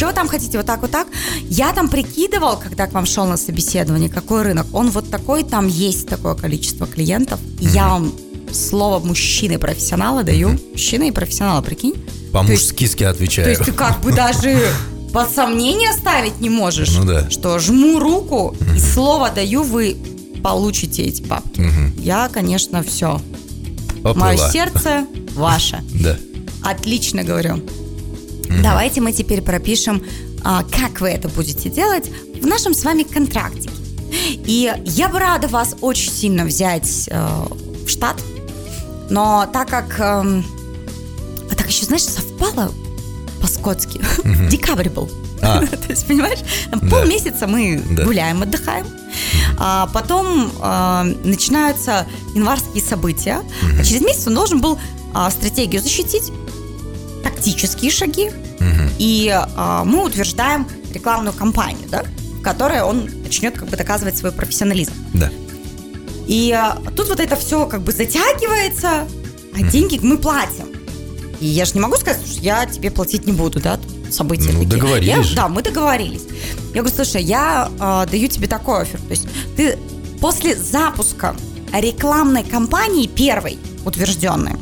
Чего 0.00 0.12
там 0.12 0.28
хотите, 0.28 0.56
вот 0.56 0.66
так, 0.66 0.80
вот 0.80 0.90
так? 0.90 1.08
Я 1.50 1.74
там 1.74 1.90
прикидывал, 1.90 2.56
когда 2.56 2.86
к 2.86 2.94
вам 2.94 3.04
шел 3.04 3.26
на 3.26 3.36
собеседование, 3.36 4.08
какой 4.08 4.40
рынок. 4.40 4.66
Он 4.72 4.88
вот 4.88 5.10
такой, 5.10 5.44
там 5.44 5.68
есть 5.68 6.08
такое 6.08 6.34
количество 6.34 6.86
клиентов. 6.86 7.38
И 7.58 7.66
я 7.66 7.86
вам 7.88 8.10
слово 8.50 9.04
мужчины-профессионала 9.04 10.22
даю. 10.22 10.58
Мужчина 10.72 11.02
и 11.02 11.10
профессионала, 11.10 11.60
прикинь? 11.60 12.02
По-мужски 12.32 12.86
ски 12.86 13.04
То 13.04 13.10
отвечаю. 13.10 13.50
есть 13.50 13.62
ты 13.62 13.72
как 13.72 14.00
бы 14.00 14.12
даже 14.12 14.58
под 15.12 15.30
сомнение 15.30 15.92
ставить 15.92 16.40
не 16.40 16.48
можешь. 16.48 16.96
Ну 16.96 17.04
да. 17.04 17.28
Что 17.28 17.58
жму 17.58 17.98
руку 17.98 18.56
и 18.74 18.78
слово 18.78 19.28
даю, 19.28 19.64
вы 19.64 19.98
получите 20.42 21.02
эти 21.02 21.20
бабки. 21.20 21.62
Я, 21.98 22.30
конечно, 22.32 22.82
все. 22.82 23.20
Поплыла. 24.02 24.28
Мое 24.28 24.50
сердце 24.50 25.04
ваше. 25.34 25.84
Да. 25.92 26.16
Отлично 26.62 27.22
говорю. 27.22 27.62
Давайте 28.62 29.00
мы 29.00 29.12
теперь 29.12 29.42
пропишем, 29.42 30.02
а, 30.44 30.64
как 30.64 31.00
вы 31.00 31.08
это 31.10 31.28
будете 31.28 31.68
делать 31.70 32.10
в 32.40 32.46
нашем 32.46 32.74
с 32.74 32.84
вами 32.84 33.02
контрактике. 33.04 33.70
И 34.44 34.72
я 34.84 35.08
бы 35.08 35.18
рада 35.18 35.48
вас 35.48 35.76
очень 35.80 36.10
сильно 36.10 36.44
взять 36.44 37.08
э, 37.08 37.44
в 37.86 37.88
штат, 37.88 38.16
но 39.08 39.48
так 39.52 39.68
как... 39.68 40.00
эм, 40.00 40.44
а 41.50 41.54
так 41.54 41.68
еще, 41.68 41.84
знаешь, 41.84 42.02
совпало 42.04 42.72
по-скотски. 43.40 44.00
Декабрь 44.50 44.88
был. 44.88 45.08
А. 45.42 45.64
То 45.66 45.88
есть, 45.88 46.06
понимаешь, 46.06 46.40
Да. 46.72 46.78
полмесяца 46.88 47.46
мы 47.46 47.82
Да. 47.90 48.04
гуляем, 48.04 48.42
отдыхаем. 48.42 48.86
А 49.58 49.88
потом 49.92 50.50
а, 50.60 51.04
начинаются 51.24 52.06
январские 52.34 52.82
события. 52.82 53.42
А 53.78 53.84
через 53.84 54.00
месяц 54.00 54.26
он 54.26 54.34
должен 54.34 54.60
был 54.60 54.78
а, 55.14 55.30
стратегию 55.30 55.82
защитить, 55.82 56.32
тактические 57.40 57.90
шаги. 57.90 58.30
И 58.98 59.30
а, 59.56 59.84
мы 59.84 60.04
утверждаем 60.04 60.66
рекламную 60.92 61.32
кампанию, 61.32 61.88
да, 61.90 62.04
в 62.38 62.42
которой 62.42 62.82
он 62.82 63.08
начнет 63.22 63.58
как 63.58 63.68
бы 63.68 63.76
доказывать 63.78 64.16
свой 64.18 64.30
профессионализм. 64.30 64.92
Да. 65.14 65.30
И 66.26 66.52
а, 66.52 66.76
тут 66.94 67.08
вот 67.08 67.18
это 67.18 67.34
все 67.36 67.64
как 67.66 67.80
бы 67.80 67.92
затягивается, 67.92 69.08
а 69.54 69.62
деньги 69.62 69.98
мы 70.02 70.18
платим. 70.18 70.66
И 71.40 71.46
я 71.46 71.64
же 71.64 71.72
не 71.74 71.80
могу 71.80 71.96
сказать, 71.96 72.20
что 72.26 72.40
я 72.42 72.66
тебе 72.66 72.90
платить 72.90 73.26
не 73.26 73.32
буду, 73.32 73.58
да, 73.60 73.80
события 74.10 74.52
Ну, 74.52 74.64
такие. 74.64 74.68
договорились 74.68 75.08
Я- 75.08 75.22
же. 75.22 75.34
да, 75.36 75.48
мы 75.48 75.62
договорились. 75.62 76.24
Я 76.74 76.82
говорю, 76.82 76.94
слушай, 76.94 77.22
я 77.22 77.70
а, 77.78 78.04
даю 78.04 78.28
тебе 78.28 78.48
такой 78.48 78.82
офер. 78.82 79.00
То 79.00 79.10
есть 79.12 79.26
ты 79.56 79.78
после 80.20 80.54
запуска 80.54 81.34
рекламной 81.72 82.44
кампании 82.44 83.06
первой 83.06 83.58
утвержденной 83.86 84.56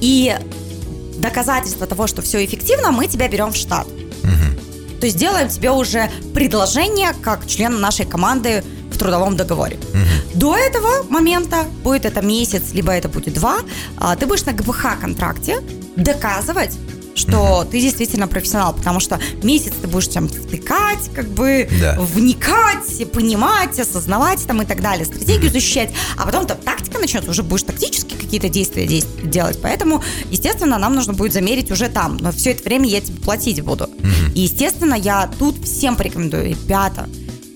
и 0.00 0.36
доказательство 1.24 1.86
того, 1.86 2.06
что 2.06 2.20
все 2.22 2.44
эффективно, 2.44 2.92
мы 2.92 3.06
тебя 3.08 3.28
берем 3.28 3.50
в 3.52 3.56
штат. 3.56 3.86
То 5.00 5.06
есть 5.06 5.18
делаем 5.18 5.48
тебе 5.48 5.70
уже 5.70 6.10
предложение 6.34 7.12
как 7.22 7.46
член 7.46 7.80
нашей 7.80 8.06
команды 8.06 8.62
в 8.92 8.98
трудовом 8.98 9.36
договоре. 9.36 9.78
До 10.34 10.56
этого 10.56 11.02
момента, 11.10 11.64
будет 11.82 12.04
это 12.04 12.22
месяц, 12.22 12.72
либо 12.74 12.92
это 12.92 13.08
будет 13.08 13.34
два, 13.34 13.56
а, 13.96 14.16
ты 14.16 14.26
будешь 14.26 14.44
на 14.46 14.52
ГПХ 14.52 15.00
контракте 15.00 15.60
доказывать, 15.96 16.78
что 17.14 17.66
ты 17.70 17.80
действительно 17.80 18.28
профессионал, 18.28 18.74
потому 18.74 19.00
что 19.00 19.18
месяц 19.42 19.72
ты 19.80 19.88
будешь 19.88 20.08
там 20.08 20.28
втыкать, 20.28 21.10
как 21.14 21.28
бы 21.28 21.68
Да. 21.80 21.96
вникать, 22.00 23.10
понимать, 23.12 23.78
осознавать 23.78 24.44
там 24.46 24.62
и 24.62 24.64
так 24.66 24.80
далее, 24.80 25.04
стратегию 25.04 25.50
защищать, 25.50 25.90
а 26.16 26.26
потом 26.26 26.46
там 26.46 26.58
тактика 26.58 26.98
начнется, 26.98 27.30
уже 27.30 27.42
будешь 27.42 27.62
тактически 27.62 28.14
какие-то 28.14 28.48
действия 28.48 28.86
делать, 29.24 29.58
поэтому, 29.62 30.02
естественно, 30.30 30.78
нам 30.78 30.94
нужно 30.94 31.12
будет 31.12 31.32
замерить 31.32 31.70
уже 31.70 31.88
там, 31.88 32.16
но 32.18 32.32
все 32.32 32.50
это 32.52 32.64
время 32.64 32.88
я 32.88 33.00
тебе 33.00 33.16
платить 33.20 33.60
буду. 33.62 33.88
И, 34.34 34.40
естественно, 34.40 34.94
я 34.94 35.30
тут 35.38 35.64
всем 35.64 35.96
порекомендую, 35.96 36.50
ребята, 36.50 37.08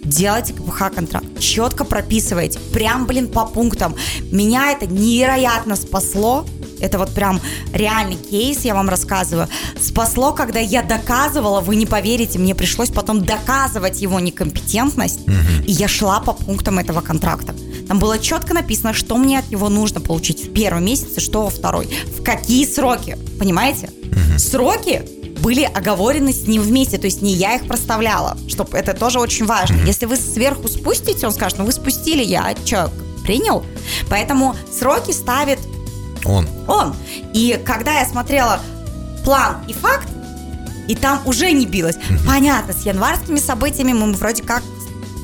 делайте 0.05 0.55
КПХ 0.55 0.95
контракт, 0.95 1.27
четко 1.38 1.85
прописывайте, 1.85 2.59
прям, 2.73 3.07
блин, 3.07 3.29
по 3.29 3.45
пунктам. 3.45 3.95
Меня 4.31 4.73
это 4.73 4.87
невероятно 4.87 5.77
спасло. 5.77 6.47
Это 6.80 6.99
вот 6.99 7.14
прям 7.14 7.40
реальный 7.73 8.16
кейс, 8.16 8.64
я 8.64 8.75
вам 8.75 8.88
рассказываю. 8.88 9.49
Спасло, 9.80 10.32
когда 10.32 10.61
я 10.61 10.82
доказывала, 10.82 11.61
вы 11.61 11.76
не 11.76 11.87
поверите, 11.87 12.38
мне 12.38 12.54
пришлось 12.54 12.90
потом 12.90 13.25
доказывать 13.25 14.00
его 14.00 14.20
некомпетентность, 14.20 15.20
и 15.66 15.73
я 15.73 15.88
шла 15.88 16.20
по 16.20 16.32
пунктам 16.32 16.78
этого 16.78 17.00
контракта. 17.00 17.54
Там 17.87 17.99
было 17.99 18.18
четко 18.18 18.54
написано, 18.54 18.92
что 18.92 19.16
мне 19.16 19.38
от 19.38 19.50
него 19.50 19.68
нужно 19.68 20.00
получить 20.00 20.44
в 20.44 20.52
первом 20.52 20.85
месяце, 20.85 21.20
что 21.20 21.42
во 21.42 21.50
второй. 21.50 21.88
В 22.18 22.23
какие 22.23 22.66
сроки, 22.66 23.16
понимаете? 23.38 23.90
Сроки 24.37 25.02
были 25.40 25.62
оговорены 25.62 26.32
с 26.32 26.47
ним 26.47 26.62
вместе, 26.62 26.99
то 26.99 27.06
есть 27.06 27.23
не 27.23 27.32
я 27.32 27.56
их 27.56 27.66
проставляла, 27.66 28.37
чтобы 28.49 28.76
это 28.76 28.92
тоже 28.92 29.20
очень 29.20 29.47
важно. 29.47 29.76
Если 29.87 30.06
вы 30.06 30.16
сверху 30.16 30.68
спустите, 30.68 31.26
он 31.26 31.32
скажет, 31.32 31.58
ну 31.58 31.64
вы 31.64 31.73
спустили, 31.73 32.25
я 32.25 32.54
что, 32.64 32.90
принял? 33.23 33.64
Поэтому 34.11 34.56
сроки 34.76 35.12
ставит 35.12 35.58
Он. 36.28 36.49
он. 36.66 36.94
И 37.32 37.61
когда 37.64 38.00
я 38.00 38.06
смотрела 38.06 38.61
план 39.25 39.56
и 39.66 39.73
факт, 39.73 40.08
и 40.88 40.94
там 40.94 41.20
уже 41.26 41.52
не 41.52 41.66
билось. 41.66 41.97
Понятно, 42.26 42.73
с 42.73 42.87
январскими 42.87 43.38
событиями 43.38 43.92
мы 43.92 44.12
вроде 44.14 44.42
как 44.42 44.62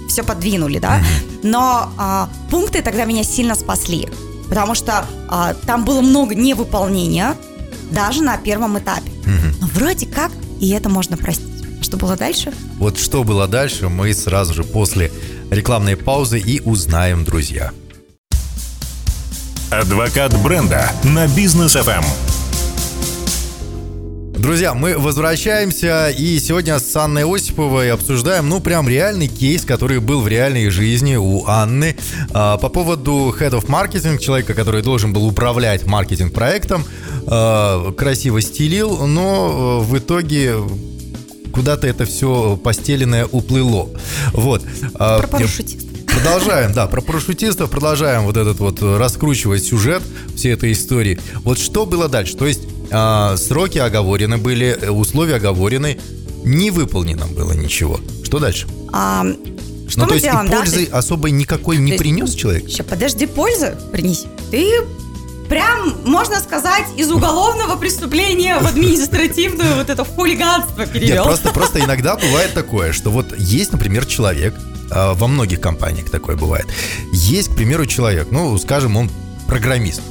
все 0.09 0.23
подвинули, 0.23 0.79
да? 0.79 1.03
Но 1.43 1.93
а, 1.97 2.29
пункты 2.51 2.83
тогда 2.83 3.05
меня 3.05 3.25
сильно 3.25 3.55
спасли, 3.55 4.09
потому 4.49 4.75
что 4.75 5.07
а, 5.29 5.55
там 5.67 5.85
было 5.85 6.03
много 6.03 6.35
невыполнения 6.35 7.35
даже 7.91 8.23
на 8.23 8.37
первом 8.37 8.79
этапе. 8.79 9.11
Но 9.61 9.67
вроде 9.75 10.07
как 10.07 10.31
и 10.61 10.71
это 10.71 10.89
можно 10.89 11.17
простить. 11.17 11.45
Что 11.83 11.97
было 11.97 12.17
дальше? 12.17 12.53
Вот 12.79 12.99
что 12.99 13.25
было 13.25 13.47
дальше, 13.47 13.89
мы 13.89 14.15
сразу 14.15 14.55
же 14.55 14.65
после 14.65 15.11
рекламной 15.51 15.97
паузы 15.97 16.39
и 16.39 16.61
узнаем, 16.61 17.25
друзья. 17.25 17.73
Адвокат 19.81 20.33
бренда 20.41 20.89
на 21.03 21.27
бизнес 21.27 21.75
FM. 21.75 22.05
Друзья, 24.39 24.73
мы 24.73 24.97
возвращаемся 24.97 26.11
и 26.11 26.39
сегодня 26.39 26.79
с 26.79 26.95
Анной 26.95 27.25
Осиповой 27.25 27.91
обсуждаем, 27.91 28.49
ну, 28.49 28.61
прям 28.61 28.89
реальный 28.89 29.27
кейс, 29.27 29.65
который 29.65 29.99
был 29.99 30.21
в 30.21 30.29
реальной 30.29 30.69
жизни 30.71 31.17
у 31.17 31.45
Анны 31.47 31.97
а, 32.33 32.57
по 32.57 32.69
поводу 32.69 33.35
Head 33.37 33.51
of 33.51 33.67
Marketing, 33.67 34.19
человека, 34.19 34.55
который 34.55 34.81
должен 34.83 35.13
был 35.13 35.27
управлять 35.27 35.87
маркетинг-проектом, 35.87 36.85
а, 37.27 37.91
красиво 37.93 38.41
стилил, 38.41 39.09
но 39.09 39.81
в 39.81 39.99
итоге 39.99 40.55
куда-то 41.53 41.89
это 41.89 42.05
все 42.05 42.57
постеленное 42.63 43.27
уплыло. 43.27 43.89
Вот. 44.35 44.63
А, 44.95 45.21
про. 45.21 45.41
Продолжаем, 46.25 46.73
да, 46.73 46.87
про 46.87 47.03
парашютистов, 47.03 47.71
продолжаем 47.71 48.23
вот 48.23 48.39
этот 48.39 48.59
вот 48.59 48.81
раскручивать 48.81 49.63
сюжет 49.63 50.03
всей 50.35 50.55
этой 50.55 50.73
истории. 50.73 51.21
Вот 51.43 51.59
что 51.59 51.85
было 51.85 52.09
дальше? 52.09 52.35
То 52.35 52.47
есть 52.47 52.63
а, 52.91 53.37
сроки 53.37 53.77
оговорены 53.77 54.39
были, 54.39 54.89
условия 54.89 55.35
оговорены, 55.35 55.99
не 56.43 56.71
выполнено 56.71 57.27
было 57.27 57.53
ничего. 57.53 58.01
Что 58.25 58.39
дальше? 58.39 58.67
А, 58.91 59.27
что 59.87 60.01
ну, 60.01 60.05
мы 60.05 60.09
то 60.09 60.15
есть 60.15 60.25
делаем, 60.25 60.47
и 60.47 60.51
пользы 60.51 60.87
да? 60.87 60.97
особой 60.97 61.31
никакой 61.31 61.77
не 61.77 61.93
принес 61.93 62.33
человек? 62.33 62.71
Сейчас, 62.71 62.87
подожди, 62.87 63.27
пользы 63.27 63.77
принеси. 63.93 64.27
Ты 64.51 64.81
прям, 65.51 65.95
можно 66.07 66.41
сказать, 66.41 66.87
из 66.97 67.13
уголовного 67.13 67.77
преступления 67.77 68.59
в 68.59 68.67
административную 68.67 69.75
вот 69.75 69.91
это 69.91 70.05
в 70.05 70.09
хулиганство 70.09 70.87
перевел. 70.87 71.17
Нет, 71.17 71.25
просто, 71.25 71.51
просто 71.51 71.81
иногда 71.81 72.17
бывает 72.17 72.55
такое, 72.55 72.95
что 72.95 73.11
вот 73.11 73.39
есть, 73.39 73.73
например, 73.73 74.07
человек, 74.07 74.55
во 74.95 75.27
многих 75.27 75.61
компаниях 75.61 76.11
такое 76.11 76.37
бывает, 76.37 76.67
есть, 77.13 77.51
к 77.51 77.57
примеру, 77.57 77.87
человек, 77.87 78.29
ну, 78.31 78.57
скажем, 78.59 78.97
он 78.97 79.11
программист. 79.47 80.03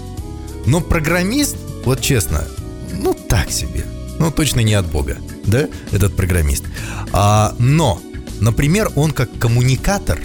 Но 0.66 0.82
программист, 0.82 1.58
вот 1.86 2.02
честно, 2.02 2.48
ну, 2.92 3.14
так 3.14 3.52
себе. 3.52 3.86
Ну, 4.20 4.32
точно 4.32 4.62
не 4.62 4.74
от 4.74 4.86
Бога, 4.86 5.18
да, 5.46 5.68
этот 5.92 6.16
программист. 6.16 6.64
А, 7.12 7.56
но, 7.60 8.00
например, 8.40 8.92
он 8.96 9.12
как 9.12 9.30
коммуникатор, 9.40 10.20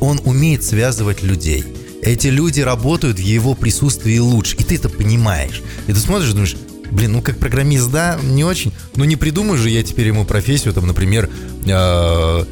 он 0.00 0.20
умеет 0.24 0.62
связывать 0.62 1.22
людей– 1.22 1.64
эти 2.04 2.26
люди 2.26 2.60
работают 2.60 3.16
в 3.16 3.22
его 3.22 3.54
присутствии 3.54 4.18
лучше. 4.18 4.56
И 4.56 4.62
ты 4.62 4.76
это 4.76 4.90
понимаешь. 4.90 5.62
И 5.86 5.92
ты 5.92 5.98
смотришь 5.98 6.30
и 6.30 6.32
думаешь, 6.32 6.56
блин, 6.90 7.12
ну 7.12 7.22
как 7.22 7.38
программист, 7.38 7.90
да, 7.90 8.18
не 8.22 8.44
очень. 8.44 8.72
Ну 8.96 9.04
не 9.04 9.16
придумаю 9.16 9.58
же 9.58 9.70
я 9.70 9.82
теперь 9.82 10.08
ему 10.08 10.26
профессию, 10.26 10.74
там, 10.74 10.86
например, 10.86 11.30
э, 11.66 12.44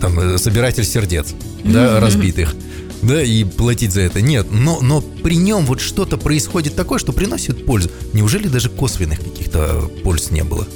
там, 0.00 0.18
э, 0.18 0.38
собиратель 0.38 0.84
сердец, 0.84 1.34
да, 1.64 2.00
разбитых 2.00 2.54
да, 3.02 3.22
и 3.22 3.44
платить 3.44 3.92
за 3.92 4.02
это. 4.02 4.20
Нет, 4.20 4.46
но, 4.50 4.80
но 4.80 5.00
при 5.00 5.36
нем 5.36 5.64
вот 5.66 5.80
что-то 5.80 6.16
происходит 6.16 6.74
такое, 6.76 6.98
что 6.98 7.12
приносит 7.12 7.66
пользу. 7.66 7.90
Неужели 8.12 8.48
даже 8.48 8.68
косвенных 8.68 9.20
каких-то 9.20 9.90
польз 10.02 10.30
не 10.30 10.42
было? 10.42 10.66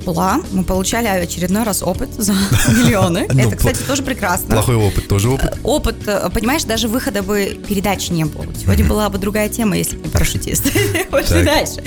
была. 0.00 0.40
Мы 0.50 0.64
получали 0.64 1.06
очередной 1.06 1.62
раз 1.62 1.82
опыт 1.82 2.10
за 2.16 2.32
миллионы. 2.68 3.26
Ну, 3.30 3.48
Это, 3.48 3.56
кстати, 3.56 3.82
тоже 3.82 4.02
прекрасно. 4.02 4.54
Плохой 4.54 4.76
опыт, 4.76 5.08
тоже 5.08 5.28
опыт. 5.28 5.52
Э, 5.52 5.58
опыт, 5.62 5.96
э, 6.06 6.30
понимаешь, 6.32 6.64
даже 6.64 6.88
выхода 6.88 7.22
бы 7.22 7.58
передачи 7.68 8.10
не 8.10 8.24
было. 8.24 8.46
Сегодня 8.58 8.86
была 8.86 9.08
бы 9.08 9.18
другая 9.18 9.48
тема, 9.48 9.76
если 9.76 9.96
бы 9.96 10.04
не 10.04 10.08
парашютист. 10.08 10.64
Пошли 11.10 11.44
дальше. 11.44 11.84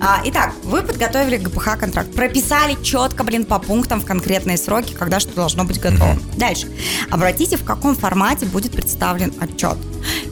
А, 0.00 0.20
итак, 0.24 0.54
вы 0.62 0.82
подготовили 0.82 1.38
ГПХ 1.38 1.78
контракт, 1.78 2.14
прописали 2.14 2.76
четко, 2.82 3.24
блин, 3.24 3.44
по 3.44 3.58
пунктам 3.58 4.00
в 4.00 4.04
конкретные 4.04 4.56
сроки, 4.56 4.94
когда 4.94 5.18
что 5.18 5.34
должно 5.34 5.64
быть 5.64 5.80
готово. 5.80 6.16
Дальше. 6.36 6.68
Обратите, 7.10 7.56
в 7.56 7.64
каком 7.64 7.96
формате 7.96 8.46
будет 8.46 8.72
представлен 8.72 9.32
отчет. 9.40 9.76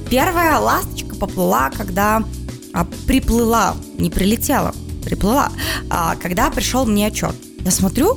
Первая 0.08 0.58
ласточка 0.58 1.16
поплыла, 1.16 1.70
когда 1.70 2.23
а, 2.73 2.87
приплыла, 3.06 3.76
не 3.99 4.11
прилетела, 4.11 4.73
приплыла, 5.04 5.50
а, 5.90 6.14
когда 6.16 6.50
пришел 6.50 6.87
мне 6.87 7.08
отчет. 7.08 7.35
Я 7.61 7.70
смотрю, 7.70 8.16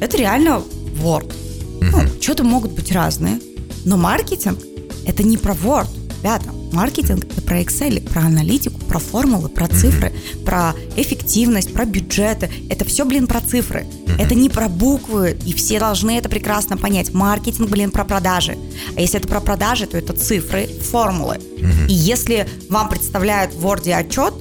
это 0.00 0.16
реально 0.16 0.62
Word. 1.02 1.32
Ну, 1.80 2.20
что-то 2.20 2.44
могут 2.44 2.72
быть 2.72 2.92
разные, 2.92 3.40
но 3.84 3.96
маркетинг– 3.96 4.58
это 5.06 5.22
не 5.22 5.38
про 5.38 5.54
Word, 5.54 5.88
ребята. 6.20 6.50
Маркетинг– 6.74 7.24
это 7.30 7.40
про 7.40 7.60
Excel, 7.60 8.00
про 8.08 8.22
аналитику, 8.22 8.80
про 8.80 8.98
формулы, 8.98 9.48
про 9.48 9.68
цифры, 9.68 10.08
mm-hmm. 10.08 10.44
про 10.44 10.74
эффективность, 10.96 11.72
про 11.72 11.84
бюджеты. 11.84 12.50
Это 12.68 12.84
все, 12.84 13.04
блин, 13.04 13.28
про 13.28 13.40
цифры. 13.40 13.86
Mm-hmm. 13.86 14.22
Это 14.22 14.34
не 14.34 14.48
про 14.48 14.68
буквы, 14.68 15.38
и 15.46 15.52
все 15.52 15.78
должны 15.78 16.18
это 16.18 16.28
прекрасно 16.28 16.76
понять. 16.76 17.14
Маркетинг, 17.14 17.70
блин, 17.70 17.92
про 17.92 18.04
продажи. 18.04 18.58
А 18.96 19.00
если 19.00 19.20
это 19.20 19.28
про 19.28 19.40
продажи, 19.40 19.86
то 19.86 19.96
это 19.96 20.12
цифры, 20.14 20.66
формулы. 20.66 21.36
Mm-hmm. 21.36 21.86
И 21.88 21.94
если 21.94 22.48
вам 22.68 22.88
представляют 22.88 23.54
в 23.54 23.64
Word 23.64 23.90
отчет, 23.92 24.34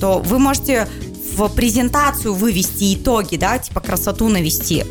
то 0.00 0.20
вы 0.20 0.38
можете 0.38 0.88
в 1.36 1.48
презентацию 1.50 2.32
вывести 2.32 2.94
итоги, 2.94 3.36
да, 3.36 3.58
типа 3.58 3.80
красоту 3.80 4.28
навести. 4.28 4.84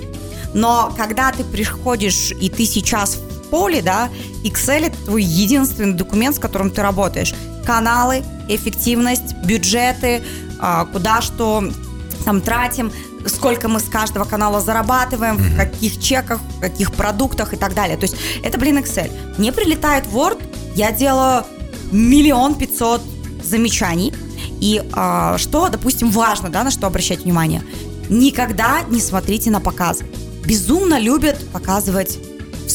Но 0.54 0.93
когда 0.95 1.32
ты 1.32 1.43
приходишь 1.43 2.32
и 2.39 2.49
ты 2.49 2.65
сейчас 2.65 3.15
в 3.15 3.27
поле, 3.49 3.81
да, 3.81 4.10
Excel 4.43 4.88
это 4.88 4.97
твой 5.05 5.23
единственный 5.23 5.93
документ, 5.93 6.36
с 6.36 6.39
которым 6.39 6.69
ты 6.71 6.81
работаешь. 6.81 7.33
Каналы, 7.65 8.23
эффективность, 8.47 9.36
бюджеты, 9.43 10.23
а, 10.60 10.86
куда 10.86 11.21
что 11.21 11.63
там 12.25 12.41
тратим, 12.41 12.91
сколько 13.25 13.67
мы 13.67 13.79
с 13.79 13.83
каждого 13.83 14.25
канала 14.25 14.62
зарабатываем, 14.62 15.38
в 15.38 15.55
каких 15.55 15.99
чеках, 15.99 16.39
в 16.57 16.60
каких 16.60 16.93
продуктах 16.93 17.53
и 17.53 17.57
так 17.57 17.73
далее. 17.73 17.97
То 17.97 18.03
есть 18.03 18.15
это, 18.43 18.57
блин, 18.57 18.77
Excel. 18.77 19.12
Мне 19.38 19.51
прилетает 19.51 20.05
Word, 20.05 20.41
я 20.75 20.91
делаю 20.91 21.45
миллион 21.91 22.55
пятьсот 22.55 23.01
замечаний, 23.43 24.13
и 24.60 24.83
а, 24.93 25.38
что, 25.38 25.69
допустим, 25.69 26.10
важно, 26.12 26.49
да, 26.49 26.63
на 26.63 26.71
что 26.71 26.88
обращать 26.88 27.23
внимание? 27.23 27.62
Никогда 28.10 28.81
не 28.89 29.01
смотрите 29.01 29.51
на 29.51 29.60
показы. 29.60 30.05
Безумно 30.45 30.97
любят 30.99 31.45
показывать 31.51 32.17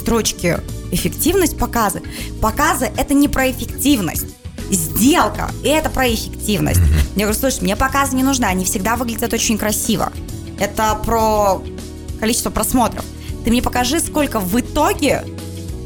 строчки 0.02 0.58
эффективность 0.90 1.56
показы. 1.56 2.02
Показы 2.40 2.90
это 2.96 3.14
не 3.14 3.28
про 3.28 3.50
эффективность. 3.50 4.26
Сделка– 4.70 5.50
это 5.64 5.90
про 5.90 6.12
эффективность. 6.12 6.80
Я 7.14 7.26
говорю, 7.26 7.38
слушай, 7.38 7.62
мне 7.62 7.76
показы 7.76 8.16
не 8.16 8.22
нужны, 8.22 8.46
они 8.46 8.64
всегда 8.64 8.96
выглядят 8.96 9.32
очень 9.32 9.58
красиво. 9.58 10.12
Это 10.58 10.98
про 11.04 11.62
количество 12.20 12.50
просмотров. 12.50 13.04
Ты 13.44 13.50
мне 13.50 13.62
покажи, 13.62 14.00
сколько 14.00 14.40
в 14.40 14.58
итоге 14.58 15.24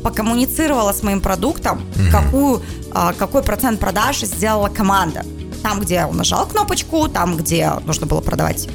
покоммуницировала 0.02 0.92
с 0.92 1.02
моим 1.02 1.20
продуктом, 1.20 1.82
какую, 2.10 2.62
а, 2.92 3.12
какой 3.12 3.42
процент 3.42 3.80
продаж 3.80 4.20
сделала 4.20 4.68
команда. 4.68 5.24
Там, 5.62 5.80
где 5.80 6.04
он 6.04 6.16
нажал 6.16 6.46
кнопочку, 6.46 7.08
там, 7.08 7.36
где 7.36 7.72
нужно 7.86 8.06
было 8.06 8.20
продавать 8.20 8.68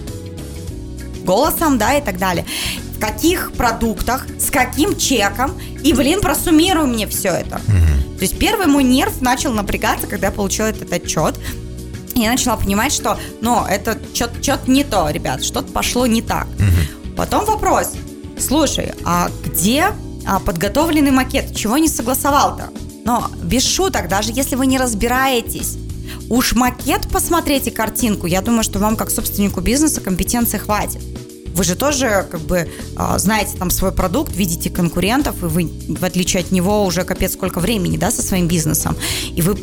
голосом, 1.23 1.77
да, 1.77 1.93
и 1.93 2.01
так 2.01 2.17
далее. 2.17 2.45
Каких 3.01 3.51
продуктах, 3.53 4.25
с 4.39 4.49
каким 4.49 4.95
чеком, 4.95 5.59
и, 5.83 5.91
блин, 5.91 6.21
просуммируй 6.21 6.85
мне 6.85 7.07
все 7.07 7.29
это. 7.29 7.59
Mm-hmm. 7.67 8.17
То 8.17 8.21
есть 8.21 8.37
первый 8.37 8.67
мой 8.67 8.83
нерв 8.83 9.21
начал 9.21 9.51
напрягаться, 9.51 10.07
когда 10.07 10.27
я 10.27 10.31
получила 10.31 10.67
этот 10.67 10.93
отчет. 10.93 11.37
И 12.13 12.21
я 12.21 12.31
начала 12.31 12.55
понимать, 12.55 12.93
что, 12.93 13.17
ну, 13.41 13.65
это 13.65 13.97
что-то 14.13 14.71
не 14.71 14.83
то, 14.83 15.09
ребят, 15.09 15.43
что-то 15.43 15.71
пошло 15.71 16.05
не 16.05 16.21
так. 16.21 16.47
Mm-hmm. 16.47 17.15
Потом 17.15 17.45
вопрос. 17.45 17.93
Слушай, 18.39 18.93
а 19.03 19.29
где 19.43 19.87
а, 20.25 20.39
подготовленный 20.39 21.11
макет? 21.11 21.55
Чего 21.55 21.77
не 21.77 21.89
согласовал-то? 21.89 22.69
Но 23.03 23.29
без 23.43 23.65
шуток, 23.65 24.07
даже 24.07 24.31
если 24.31 24.55
вы 24.55 24.67
не 24.67 24.77
разбираетесь 24.77 25.77
Уж 26.29 26.53
макет 26.53 27.09
посмотрите 27.09 27.71
картинку, 27.71 28.25
я 28.25 28.41
думаю, 28.41 28.63
что 28.63 28.79
вам 28.79 28.95
как 28.95 29.09
собственнику 29.09 29.59
бизнеса 29.59 29.99
компетенции 29.99 30.57
хватит. 30.57 31.01
Вы 31.53 31.63
же 31.63 31.75
тоже 31.75 32.27
как 32.29 32.41
бы 32.41 32.67
а, 32.95 33.17
знаете 33.19 33.57
там 33.57 33.69
свой 33.69 33.91
продукт, 33.91 34.35
видите 34.35 34.69
конкурентов, 34.69 35.43
и 35.43 35.45
вы, 35.45 35.71
в 35.87 36.03
отличие 36.03 36.41
от 36.41 36.51
него, 36.51 36.85
уже 36.85 37.03
капец 37.03 37.33
сколько 37.33 37.59
времени, 37.59 37.97
да, 37.97 38.11
со 38.11 38.21
своим 38.21 38.47
бизнесом. 38.47 38.95
И 39.35 39.41
вы 39.41 39.55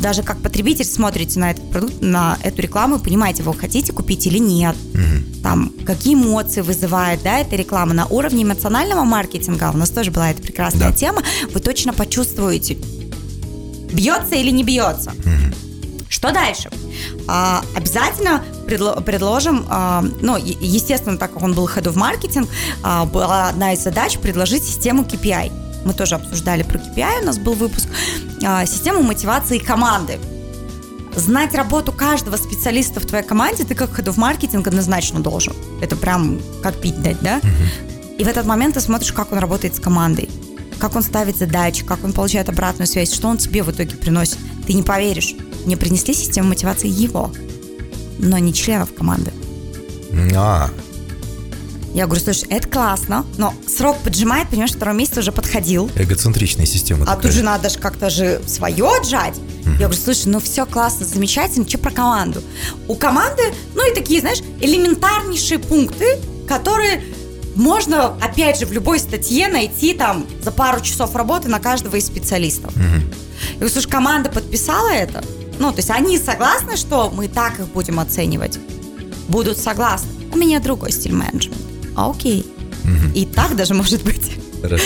даже 0.00 0.22
как 0.22 0.38
потребитель 0.40 0.84
смотрите 0.84 1.38
на 1.38 1.50
этот 1.50 1.70
продукт, 1.70 2.00
на 2.00 2.38
эту 2.42 2.62
рекламу 2.62 2.96
и 2.96 2.98
понимаете, 2.98 3.42
вы 3.42 3.54
хотите 3.54 3.92
купить 3.92 4.26
или 4.26 4.38
нет. 4.38 4.76
Угу. 4.94 5.42
Там, 5.42 5.72
какие 5.84 6.14
эмоции 6.14 6.60
вызывает, 6.60 7.22
да, 7.22 7.38
эта 7.38 7.56
реклама. 7.56 7.94
На 7.94 8.06
уровне 8.06 8.44
эмоционального 8.44 9.04
маркетинга, 9.04 9.70
у 9.72 9.76
нас 9.76 9.90
тоже 9.90 10.10
была 10.10 10.30
эта 10.30 10.42
прекрасная 10.42 10.90
да. 10.90 10.96
тема, 10.96 11.22
вы 11.52 11.60
точно 11.60 11.92
почувствуете, 11.92 12.78
бьется 13.92 14.34
или 14.34 14.50
не 14.50 14.64
бьется. 14.64 15.10
Угу. 15.10 16.04
Что 16.08 16.32
дальше? 16.32 16.70
А, 17.26 17.62
обязательно 17.74 18.42
предло- 18.66 19.02
предложим, 19.02 19.66
а, 19.68 20.04
ну, 20.20 20.36
естественно, 20.36 21.16
так 21.16 21.32
как 21.32 21.42
он 21.42 21.54
был 21.54 21.66
head 21.66 21.84
of 21.84 21.94
marketing, 21.94 22.48
а, 22.82 23.04
была 23.04 23.48
одна 23.48 23.72
из 23.72 23.82
задач 23.82 24.18
предложить 24.18 24.64
систему 24.64 25.04
KPI. 25.04 25.52
мы 25.84 25.92
тоже 25.92 26.14
обсуждали 26.14 26.62
про 26.62 26.78
KPI, 26.78 27.20
у 27.22 27.26
нас 27.26 27.38
был 27.38 27.52
выпуск, 27.52 27.88
а, 28.42 28.64
систему 28.64 29.02
мотивации 29.02 29.58
команды. 29.58 30.18
Знать 31.14 31.54
работу 31.54 31.92
каждого 31.92 32.36
специалиста 32.36 33.00
в 33.00 33.06
твоей 33.06 33.24
команде 33.24 33.64
ты 33.64 33.74
как 33.74 33.94
ходу 33.94 34.10
в 34.12 34.16
маркетинг 34.16 34.66
однозначно 34.66 35.20
должен. 35.20 35.52
Это 35.80 35.94
прям 35.94 36.40
как 36.62 36.80
пить 36.80 37.00
дать, 37.02 37.20
да? 37.20 37.40
И 38.18 38.24
в 38.24 38.28
этот 38.28 38.46
момент 38.46 38.74
ты 38.74 38.80
смотришь, 38.80 39.12
как 39.12 39.30
он 39.32 39.38
работает 39.38 39.76
с 39.76 39.80
командой, 39.80 40.28
как 40.78 40.96
он 40.96 41.02
ставит 41.02 41.36
задачи, 41.36 41.84
как 41.84 42.02
он 42.02 42.12
получает 42.12 42.48
обратную 42.48 42.86
связь, 42.86 43.12
что 43.12 43.28
он 43.28 43.38
тебе 43.38 43.62
в 43.62 43.70
итоге 43.70 43.94
приносит. 43.96 44.38
Ты 44.66 44.72
не 44.72 44.82
поверишь. 44.82 45.34
Мне 45.66 45.76
принесли 45.76 46.14
систему 46.14 46.48
мотивации 46.48 46.88
его, 46.88 47.30
но 48.18 48.38
не 48.38 48.52
членов 48.54 48.94
команды. 48.94 49.32
А, 50.36 50.70
Я 51.92 52.06
говорю, 52.06 52.22
слушай, 52.22 52.46
это 52.50 52.68
классно, 52.68 53.24
но 53.38 53.54
срок 53.66 53.98
поджимает, 53.98 54.48
понимаешь, 54.48 54.72
второй 54.72 54.94
месяц 54.96 55.18
уже 55.18 55.32
подходил. 55.32 55.90
эгоцентричная 55.96 56.66
система. 56.66 57.02
А 57.04 57.06
такая. 57.06 57.22
тут 57.22 57.32
же 57.32 57.42
надо 57.42 57.68
же 57.68 57.78
как-то 57.78 58.10
же 58.10 58.40
свое 58.46 58.86
отжать. 59.00 59.36
Я 59.64 59.86
говорю, 59.86 59.94
слушай, 60.02 60.26
ну 60.26 60.40
все 60.40 60.66
классно, 60.66 61.06
замечательно, 61.06 61.66
что 61.68 61.78
про 61.78 61.90
команду? 61.90 62.42
У 62.88 62.94
команды, 62.96 63.42
ну 63.74 63.90
и 63.90 63.94
такие, 63.94 64.20
знаешь, 64.20 64.40
элементарнейшие 64.60 65.58
пункты, 65.58 66.18
которые 66.46 67.02
можно, 67.54 68.08
опять 68.20 68.58
же, 68.58 68.66
в 68.66 68.72
любой 68.72 68.98
статье 68.98 69.46
найти 69.48 69.94
там 69.94 70.26
за 70.42 70.50
пару 70.50 70.80
часов 70.80 71.14
работы 71.14 71.48
на 71.48 71.60
каждого 71.60 71.96
из 71.96 72.06
специалистов. 72.06 72.72
Я 72.76 73.54
говорю, 73.54 73.70
слушай, 73.72 73.88
команда 73.88 74.28
подписала 74.30 74.90
это? 74.90 75.24
Ну, 75.58 75.70
то 75.70 75.78
есть 75.78 75.90
они 75.90 76.18
согласны, 76.18 76.76
что 76.76 77.10
мы 77.10 77.28
так 77.28 77.60
их 77.60 77.68
будем 77.68 78.00
оценивать? 78.00 78.58
Будут 79.28 79.58
согласны. 79.58 80.10
У 80.32 80.36
меня 80.36 80.60
другой 80.60 80.92
стиль 80.92 81.12
менеджмента. 81.12 81.64
А, 81.96 82.10
Окей. 82.10 82.46
И 83.14 83.24
так 83.24 83.56
даже 83.56 83.74
может 83.74 84.02
быть. 84.02 84.32
Хорошо. 84.60 84.84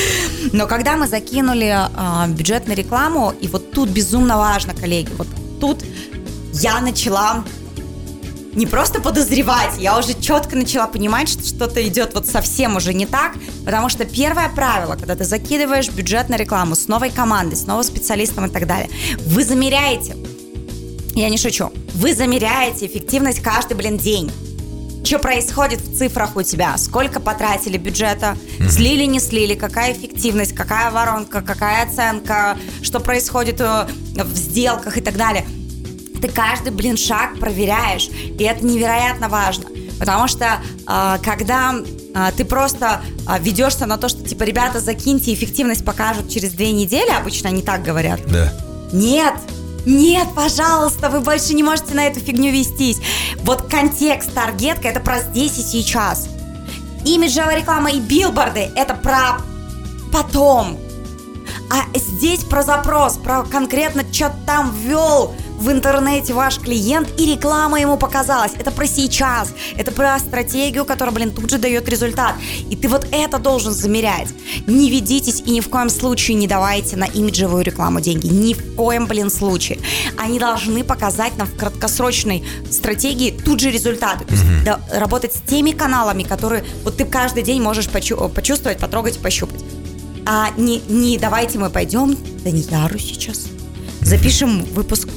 Но 0.52 0.66
когда 0.66 0.96
мы 0.96 1.06
закинули 1.06 1.72
а, 1.72 2.26
бюджет 2.28 2.66
на 2.66 2.72
рекламу, 2.72 3.32
и 3.40 3.48
вот 3.48 3.72
тут 3.72 3.88
безумно 3.88 4.36
важно, 4.36 4.74
коллеги, 4.74 5.10
вот 5.16 5.28
тут 5.60 5.84
я 6.52 6.80
начала 6.80 7.44
не 8.54 8.66
просто 8.66 9.00
подозревать, 9.00 9.78
я 9.78 9.96
уже 9.96 10.20
четко 10.20 10.56
начала 10.56 10.88
понимать, 10.88 11.28
что 11.28 11.46
что-то 11.46 11.86
идет 11.86 12.14
вот 12.14 12.26
совсем 12.26 12.74
уже 12.76 12.92
не 12.92 13.06
так, 13.06 13.34
потому 13.64 13.88
что 13.88 14.04
первое 14.04 14.48
правило, 14.48 14.96
когда 14.96 15.14
ты 15.14 15.24
закидываешь 15.24 15.88
бюджет 15.90 16.28
на 16.28 16.36
рекламу 16.36 16.74
с 16.74 16.88
новой 16.88 17.10
командой, 17.10 17.54
с 17.54 17.66
новым 17.66 17.84
специалистом 17.84 18.46
и 18.46 18.48
так 18.48 18.66
далее, 18.66 18.90
вы 19.26 19.44
замеряете, 19.44 20.16
я 21.20 21.28
не 21.28 21.38
шучу, 21.38 21.72
вы 21.94 22.14
замеряете 22.14 22.86
эффективность 22.86 23.40
каждый, 23.40 23.76
блин, 23.76 23.98
день. 23.98 24.30
Что 25.04 25.18
происходит 25.18 25.80
в 25.80 25.96
цифрах 25.96 26.36
у 26.36 26.42
тебя? 26.42 26.76
Сколько 26.76 27.18
потратили 27.18 27.78
бюджета? 27.78 28.36
Слили, 28.68 29.04
не 29.04 29.20
слили? 29.20 29.54
Какая 29.54 29.92
эффективность? 29.92 30.54
Какая 30.54 30.90
воронка? 30.90 31.40
Какая 31.40 31.86
оценка? 31.86 32.58
Что 32.82 33.00
происходит 33.00 33.60
э, 33.60 33.86
в 34.14 34.36
сделках 34.36 34.98
и 34.98 35.00
так 35.00 35.16
далее? 35.16 35.46
Ты 36.20 36.28
каждый, 36.28 36.72
блин, 36.72 36.96
шаг 36.96 37.38
проверяешь. 37.38 38.08
И 38.08 38.42
это 38.44 38.66
невероятно 38.66 39.28
важно. 39.28 39.70
Потому 39.98 40.28
что 40.28 40.60
э, 40.86 41.18
когда 41.24 41.74
э, 42.14 42.32
ты 42.36 42.44
просто 42.44 43.00
ведешься 43.40 43.86
на 43.86 43.96
то, 43.96 44.08
что 44.08 44.22
типа, 44.22 44.42
ребята, 44.42 44.80
закиньте, 44.80 45.32
эффективность 45.32 45.84
покажут 45.84 46.28
через 46.28 46.52
две 46.52 46.72
недели, 46.72 47.10
обычно 47.10 47.48
они 47.48 47.62
так 47.62 47.82
говорят. 47.82 48.20
Да. 48.26 48.52
Нет, 48.92 49.34
нет, 49.86 50.28
пожалуйста, 50.34 51.08
вы 51.08 51.20
больше 51.20 51.54
не 51.54 51.62
можете 51.62 51.94
на 51.94 52.06
эту 52.06 52.20
фигню 52.20 52.52
вестись. 52.52 53.00
Вот 53.42 53.62
контекст, 53.62 54.34
таргетка, 54.34 54.88
это 54.88 55.00
про 55.00 55.20
здесь 55.20 55.58
и 55.58 55.62
сейчас. 55.62 56.28
Имиджевая 57.04 57.58
реклама 57.58 57.90
и 57.90 58.00
билборды, 58.00 58.70
это 58.74 58.94
про 58.94 59.38
потом. 60.12 60.78
А 61.70 61.98
здесь 61.98 62.44
про 62.44 62.62
запрос, 62.62 63.16
про 63.18 63.44
конкретно, 63.44 64.02
что 64.12 64.34
там 64.46 64.74
ввел 64.74 65.34
в 65.58 65.70
интернете 65.70 66.32
ваш 66.34 66.58
клиент, 66.58 67.08
и 67.20 67.26
реклама 67.26 67.80
ему 67.80 67.96
показалась. 67.96 68.52
Это 68.58 68.70
про 68.70 68.86
сейчас, 68.86 69.52
это 69.76 69.90
про 69.90 70.18
стратегию, 70.18 70.84
которая, 70.84 71.14
блин, 71.14 71.30
тут 71.32 71.50
же 71.50 71.58
дает 71.58 71.88
результат. 71.88 72.34
И 72.70 72.76
ты 72.76 72.88
вот 72.88 73.06
это 73.10 73.38
должен 73.38 73.72
замерять. 73.72 74.28
Не 74.66 74.90
ведитесь 74.90 75.42
и 75.44 75.50
ни 75.50 75.60
в 75.60 75.68
коем 75.68 75.90
случае 75.90 76.36
не 76.36 76.46
давайте 76.46 76.96
на 76.96 77.04
имиджевую 77.04 77.64
рекламу 77.64 78.00
деньги. 78.00 78.28
Ни 78.28 78.54
в 78.54 78.76
коем, 78.76 79.06
блин, 79.06 79.30
случае. 79.30 79.78
Они 80.16 80.38
должны 80.38 80.84
показать 80.84 81.36
нам 81.36 81.48
в 81.48 81.56
краткосрочной 81.56 82.44
стратегии 82.70 83.30
тут 83.30 83.60
же 83.60 83.70
результаты. 83.70 84.24
То 84.24 84.34
есть 84.34 84.44
да, 84.64 84.80
работать 84.92 85.34
с 85.34 85.40
теми 85.40 85.72
каналами, 85.72 86.22
которые 86.22 86.64
вот 86.84 86.96
ты 86.96 87.04
каждый 87.04 87.42
день 87.42 87.60
можешь 87.60 87.88
почу- 87.88 88.28
почувствовать, 88.28 88.78
потрогать 88.78 89.16
и 89.16 89.18
пощупать. 89.18 89.60
А 90.24 90.50
не, 90.56 90.82
не 90.88 91.18
давайте 91.18 91.58
мы 91.58 91.70
пойдем 91.70 92.14
к 92.14 92.42
Данияру 92.42 92.98
сейчас, 92.98 93.46
запишем 94.02 94.62
выпуск 94.74 95.08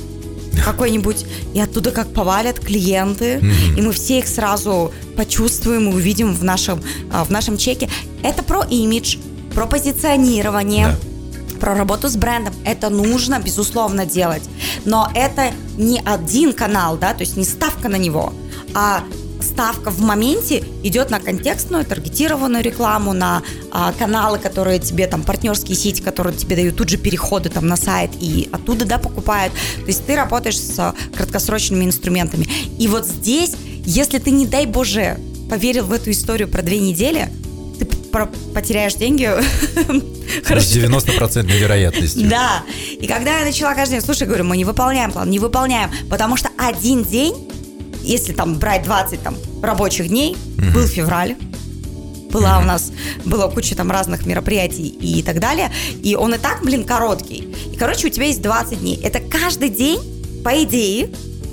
какой-нибудь, 0.64 1.26
и 1.54 1.60
оттуда 1.60 1.92
как 1.92 2.14
повалят 2.14 2.60
клиенты, 2.60 3.42
и 3.78 3.82
мы 3.82 3.92
все 3.92 4.20
их 4.20 4.28
сразу 4.28 4.92
почувствуем 5.16 5.90
и 5.90 5.94
увидим 5.94 6.34
в 6.34 6.44
нашем, 6.44 6.82
а, 7.12 7.24
в 7.24 7.30
нашем 7.30 7.58
чеке. 7.58 7.90
Это 8.24 8.44
про 8.44 8.64
имидж, 8.64 9.18
про 9.54 9.66
позиционирование. 9.66 10.96
Про 11.60 11.76
работу 11.76 12.10
с 12.10 12.16
брендом. 12.16 12.56
Это 12.66 12.90
нужно, 12.90 13.40
безусловно, 13.40 14.08
делать. 14.08 14.42
Но 14.84 15.12
это 15.14 15.52
не 15.78 16.02
один 16.04 16.54
канал, 16.54 16.98
да, 16.98 17.14
то 17.14 17.22
есть 17.22 17.38
не 17.38 17.46
ставка 17.46 17.88
на 17.88 17.98
него, 17.98 18.34
а 18.74 19.04
ставка 19.42 19.92
в 19.92 20.00
моменте 20.00 20.64
идет 20.84 21.10
на 21.10 21.20
контекстную, 21.20 21.86
таргетированную 21.86 22.64
рекламу, 22.64 23.14
на 23.14 23.44
а, 23.72 23.94
каналы, 23.94 24.40
которые 24.40 24.80
тебе 24.80 25.08
там 25.08 25.24
партнерские 25.24 25.76
сети, 25.76 26.02
которые 26.02 26.36
тебе 26.36 26.56
дают 26.56 26.76
тут 26.76 26.90
же 26.90 26.98
переходы 26.98 27.50
там 27.50 27.68
на 27.68 27.76
сайт 27.76 28.12
и 28.20 28.50
оттуда 28.52 28.86
да 28.86 28.98
покупают. 28.98 29.54
То 29.54 29.88
есть 29.88 30.06
ты 30.06 30.16
работаешь 30.16 30.60
с 30.60 30.80
а, 30.80 30.94
краткосрочными 31.16 31.86
инструментами. 31.86 32.48
И 32.78 32.88
вот 32.88 33.06
здесь, 33.06 33.56
если 33.86 34.20
ты 34.20 34.32
не 34.32 34.46
дай 34.46 34.66
боже 34.66 35.18
поверил 35.50 35.86
в 35.86 35.92
эту 35.92 36.12
историю 36.12 36.48
про 36.48 36.62
две 36.62 36.80
недели, 36.80 37.30
ты 37.78 37.86
потеряешь 38.54 38.96
деньги. 38.96 39.26
С 40.48 40.76
90% 40.76 41.44
вероятностью. 41.58 42.30
Да. 42.30 42.64
И 42.92 43.08
когда 43.08 43.40
я 43.40 43.46
начала 43.46 43.74
каждый 43.74 43.94
день, 43.94 44.02
слушай, 44.02 44.28
говорю, 44.28 44.46
мы 44.46 44.56
не 44.56 44.66
выполняем 44.66 45.12
план, 45.12 45.30
не 45.30 45.40
выполняем, 45.40 45.92
потому 46.10 46.38
что 46.38 46.50
один 46.58 47.04
день, 47.04 47.50
если 48.12 48.34
там 48.34 48.56
брать 48.56 48.84
20 48.84 49.22
там, 49.22 49.36
рабочих 49.62 50.10
дней, 50.10 50.38
был 50.74 50.86
февраль, 50.86 51.36
была 52.32 52.60
у 52.60 52.64
нас, 52.64 52.92
было 53.26 53.50
куча 53.50 53.76
там 53.76 53.92
разных 53.92 54.26
мероприятий 54.26 54.88
и 54.88 55.22
так 55.22 55.40
далее, 55.40 55.72
и 56.02 56.16
он 56.16 56.34
и 56.34 56.38
так, 56.38 56.64
блин, 56.64 56.86
короткий. 56.86 57.54
И, 57.74 57.76
короче, 57.76 58.08
у 58.08 58.10
тебя 58.10 58.28
есть 58.28 58.42
20 58.42 58.80
дней. 58.80 59.00
Это 59.04 59.20
каждый 59.20 59.70
день, 59.70 60.00
по 60.44 60.64
идее, 60.64 61.10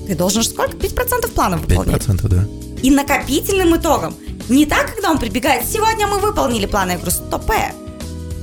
ты 0.06 0.14
должен 0.14 0.42
сколько? 0.42 0.76
5% 0.76 1.28
плана 1.32 1.58
выполнять. 1.58 2.02
5%, 2.02 2.28
да. 2.28 2.44
И 2.82 2.90
накопительным 2.90 3.76
итогом. 3.76 4.14
Не 4.48 4.66
так, 4.66 4.94
когда 4.94 5.10
он 5.10 5.18
прибегает, 5.18 5.66
сегодня 5.66 6.06
мы 6.06 6.18
выполнили 6.20 6.66
план, 6.66 6.90
я 6.90 6.96
говорю, 6.96 7.10
стопе. 7.10 7.74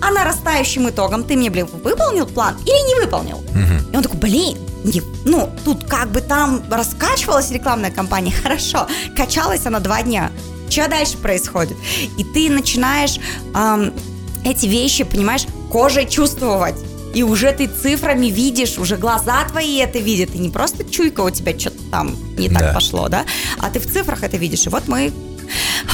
А 0.02 0.12
нарастающим 0.12 0.90
итогом 0.90 1.24
ты 1.24 1.36
мне, 1.36 1.50
блин, 1.50 1.68
выполнил 1.84 2.28
план 2.28 2.56
или 2.66 2.88
не 2.88 3.04
выполнил? 3.04 3.42
И 3.92 3.96
он 3.96 4.04
такой, 4.04 4.20
блин, 4.20 4.58
не- 4.94 5.02
ну, 5.26 5.50
тут 5.66 5.84
как 5.86 6.12
бы 6.12 6.22
там 6.22 6.64
раскачивалась 6.70 7.52
рекламная 7.52 7.92
кампания, 7.92 8.32
хорошо, 8.44 8.88
качалась 9.16 9.66
она 9.66 9.80
два 9.80 10.02
дня. 10.04 10.32
Что 10.70 10.88
дальше 10.88 11.18
происходит? 11.18 11.78
И 12.18 12.24
ты 12.24 12.50
начинаешь 12.50 13.18
ам, 13.54 13.92
эти 14.44 14.66
вещи, 14.66 15.04
понимаешь, 15.04 15.46
кожей 15.72 16.08
чувствовать. 16.10 16.76
И 17.14 17.24
уже 17.24 17.52
ты 17.54 17.68
цифрами 17.68 18.26
видишь, 18.28 18.78
уже 18.78 18.98
глаза 18.98 19.46
твои 19.46 19.78
это 19.78 20.00
видят. 20.00 20.36
И 20.36 20.38
не 20.38 20.50
просто 20.50 20.84
чуйка 20.84 21.22
у 21.22 21.30
тебя 21.30 21.58
что-то 21.58 21.78
там 21.92 22.16
не 22.38 22.50
так 22.50 22.60
Да. 22.60 22.74
пошло, 22.74 23.08
да? 23.08 23.26
А 23.60 23.70
ты 23.70 23.80
в 23.80 23.86
цифрах 23.92 24.24
это 24.24 24.36
видишь. 24.38 24.66
И 24.66 24.70
вот 24.70 24.88
мы 24.88 25.14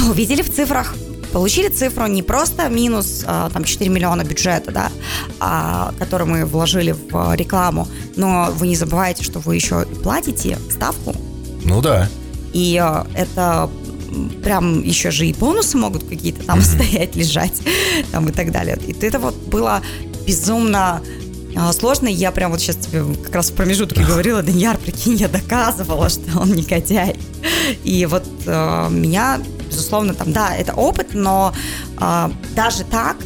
увидели 0.10 0.42
в 0.42 0.52
цифрах, 0.52 0.96
получили 1.32 1.70
цифру 1.70 2.08
не 2.08 2.24
просто 2.24 2.67
минус 2.70 3.24
а, 3.26 3.50
там 3.50 3.63
4 3.63 3.89
миллиона 3.89 4.24
бюджета, 4.24 4.72
да, 4.72 4.91
а, 5.39 5.94
который 6.00 6.28
мы 6.28 6.46
вложили 6.46 6.91
в 6.91 7.06
а, 7.13 7.36
рекламу, 7.36 7.88
но 8.15 8.50
вы 8.56 8.67
не 8.67 8.76
забывайте, 8.76 9.24
что 9.24 9.39
вы 9.39 9.56
еще 9.56 9.86
платите 10.04 10.58
ставку, 10.70 11.15
Ну 11.63 11.82
да. 11.82 12.10
и 12.54 12.74
это 13.15 13.70
прям 14.44 14.84
еще 14.84 15.10
же 15.12 15.26
и 15.26 15.34
бонусы 15.34 15.78
могут 15.78 16.04
какие-то 16.04 16.44
там 16.44 16.62
стоять, 16.62 17.15
лежать, 17.15 17.62
там 18.12 18.28
и 18.28 18.32
так 18.32 18.52
далее. 18.52 18.78
И 18.86 18.91
это 19.06 19.20
вот 19.20 19.36
было 19.36 19.82
безумно 20.28 21.02
сложно. 21.72 22.08
Я 22.08 22.32
прям 22.32 22.52
вот 22.52 22.60
сейчас 22.60 22.76
тебе 22.76 23.04
как 23.24 23.36
раз 23.36 23.52
в 23.52 23.54
промежутке 23.54 24.04
говорила, 24.04 24.41
Даньяр, 24.41 24.78
прикинь, 24.78 25.15
я 25.15 25.30
доказывала, 25.30 26.10
что 26.10 26.39
он 26.39 26.52
негодяй. 26.54 27.15
И 27.86 28.06
вот 28.06 28.24
э, 28.46 28.88
меня, 28.89 29.39
безусловно, 29.72 30.14
там, 30.14 30.32
да, 30.32 30.56
это 30.56 30.74
опыт, 30.74 31.14
но 31.14 31.54
э, 32.00 32.30
даже 32.56 32.84
так 32.84 33.18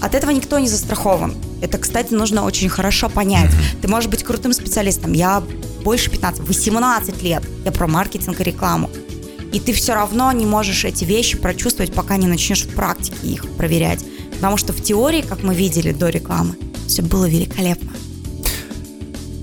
от 0.00 0.14
этого 0.14 0.30
никто 0.30 0.58
не 0.58 0.68
застрахован. 0.68 1.34
Это, 1.60 1.78
кстати, 1.78 2.14
нужно 2.14 2.44
очень 2.44 2.68
хорошо 2.68 3.08
понять. 3.08 3.50
Ты 3.82 3.88
можешь 3.88 4.10
быть 4.10 4.24
крутым 4.24 4.52
специалистом. 4.52 5.12
Я 5.12 5.42
больше 5.84 6.10
15, 6.10 6.40
18 6.40 7.22
лет. 7.22 7.42
Я 7.64 7.72
про 7.72 7.86
маркетинг 7.86 8.40
и 8.40 8.44
рекламу. 8.44 8.90
И 9.52 9.60
ты 9.60 9.72
все 9.72 9.94
равно 9.94 10.32
не 10.32 10.46
можешь 10.46 10.84
эти 10.84 11.04
вещи 11.04 11.36
прочувствовать, 11.36 11.92
пока 11.92 12.16
не 12.16 12.26
начнешь 12.26 12.64
в 12.64 12.74
практике 12.74 13.26
их 13.26 13.48
проверять. 13.56 14.00
Потому 14.32 14.56
что 14.56 14.72
в 14.72 14.82
теории, 14.82 15.20
как 15.20 15.42
мы 15.42 15.54
видели 15.54 15.92
до 15.92 16.08
рекламы, 16.08 16.54
все 16.86 17.02
было 17.02 17.26
великолепно. 17.26 17.90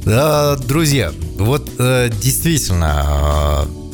Да, 0.06 0.56
друзья, 0.56 1.12
вот 1.38 1.70
э, 1.78 2.10
действительно, 2.10 3.66
э, 3.68 3.87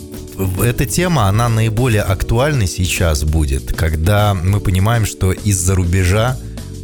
эта 0.62 0.86
тема, 0.86 1.28
она 1.28 1.50
наиболее 1.50 2.02
актуальна 2.02 2.68
сейчас 2.68 3.24
будет, 3.24 3.74
когда 3.74 4.34
мы 4.34 4.60
понимаем, 4.60 5.06
что 5.06 5.32
из-за 5.32 5.76
рубежа 5.76 6.38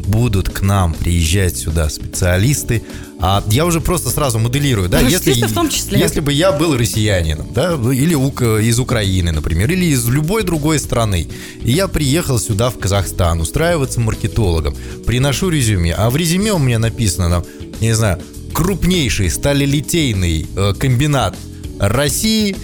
будут 0.10 0.50
к 0.50 0.62
нам 0.62 0.94
приезжать 0.94 1.56
сюда 1.58 1.88
специалисты. 1.90 2.82
А 3.22 3.44
я 3.52 3.66
уже 3.66 3.80
просто 3.82 4.10
сразу 4.10 4.40
моделирую, 4.40 4.90
да, 4.90 5.02
если, 5.02 5.34
в 5.46 5.54
том 5.54 5.70
числе. 5.70 6.00
если 6.00 6.20
бы 6.20 6.32
я 6.32 6.52
был 6.52 6.76
россиянином, 6.78 7.50
да, 7.54 7.74
или 7.74 8.16
ук- 8.16 8.62
из 8.62 8.80
Украины, 8.80 9.32
например, 9.32 9.70
или 9.70 9.86
из 9.86 10.08
любой 10.08 10.44
другой 10.44 10.80
страны, 10.80 11.28
и 11.62 11.72
я 11.72 11.88
приехал 11.88 12.40
сюда, 12.40 12.70
в 12.70 12.80
Казахстан, 12.80 13.42
устраиваться 13.42 14.00
маркетологом, 14.00 14.76
приношу 15.06 15.50
резюме, 15.50 15.94
а 15.94 16.10
в 16.10 16.16
резюме 16.16 16.54
у 16.54 16.60
меня 16.60 16.80
написано, 16.80 17.30
там, 17.30 17.46
не 17.82 17.94
знаю, 17.94 18.20
крупнейший 18.54 19.30
сталелитейный 19.30 20.48
э, 20.56 20.74
комбинат 20.80 21.36
России, 21.78 22.56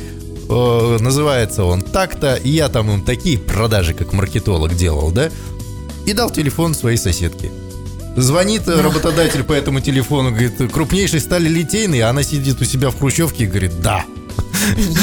э, 0.50 0.98
называется 1.00 1.64
он 1.64 1.82
так-то, 1.82 2.36
и 2.36 2.50
я 2.50 2.70
там 2.70 2.92
им 2.92 3.04
такие 3.04 3.38
продажи, 3.38 3.94
как 3.94 4.14
маркетолог 4.14 4.76
делал, 4.76 5.12
да, 5.12 5.30
и 6.06 6.14
дал 6.14 6.30
телефон 6.30 6.74
своей 6.76 6.98
соседке. 6.98 7.52
Звонит 8.16 8.68
работодатель 8.68 9.44
по 9.44 9.52
этому 9.54 9.82
телефону, 9.82 10.32
говорит, 10.32 10.54
крупнейший 10.72 11.20
сталелитейный, 11.20 12.00
а 12.02 12.10
она 12.10 12.24
сидит 12.24 12.62
у 12.62 12.66
себя 12.66 12.90
в 12.90 12.98
хрущевке 12.98 13.44
и 13.44 13.48
говорит, 13.48 13.82
да. 13.82 14.06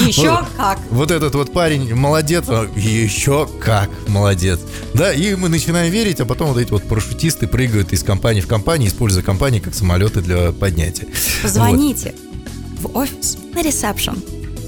Еще 0.07 0.31
Вот- 0.31 0.47
как. 0.57 0.79
Вот 0.91 1.11
этот 1.11 1.35
вот 1.35 1.53
парень 1.53 1.95
молодец, 1.95 2.45
а 2.49 2.67
еще 2.75 3.49
как 3.61 3.91
молодец. 4.09 4.61
Да, 4.95 5.13
и 5.13 5.35
мы 5.35 5.49
начинаем 5.49 5.93
верить, 5.93 6.21
а 6.21 6.25
потом 6.25 6.49
вот 6.49 6.59
эти 6.59 6.71
вот 6.71 6.85
парашютисты 6.85 7.47
прыгают 7.47 7.93
из 7.93 8.03
компании 8.03 8.41
в 8.41 8.47
компанию, 8.47 8.89
используя 8.89 9.23
компании 9.23 9.61
как 9.61 9.75
самолеты 9.75 10.21
для 10.21 10.53
поднятия. 10.53 11.07
Позвоните 11.43 12.15
в 12.81 12.97
офис 12.97 13.39
на 13.55 13.63
ресепшн 13.63 14.17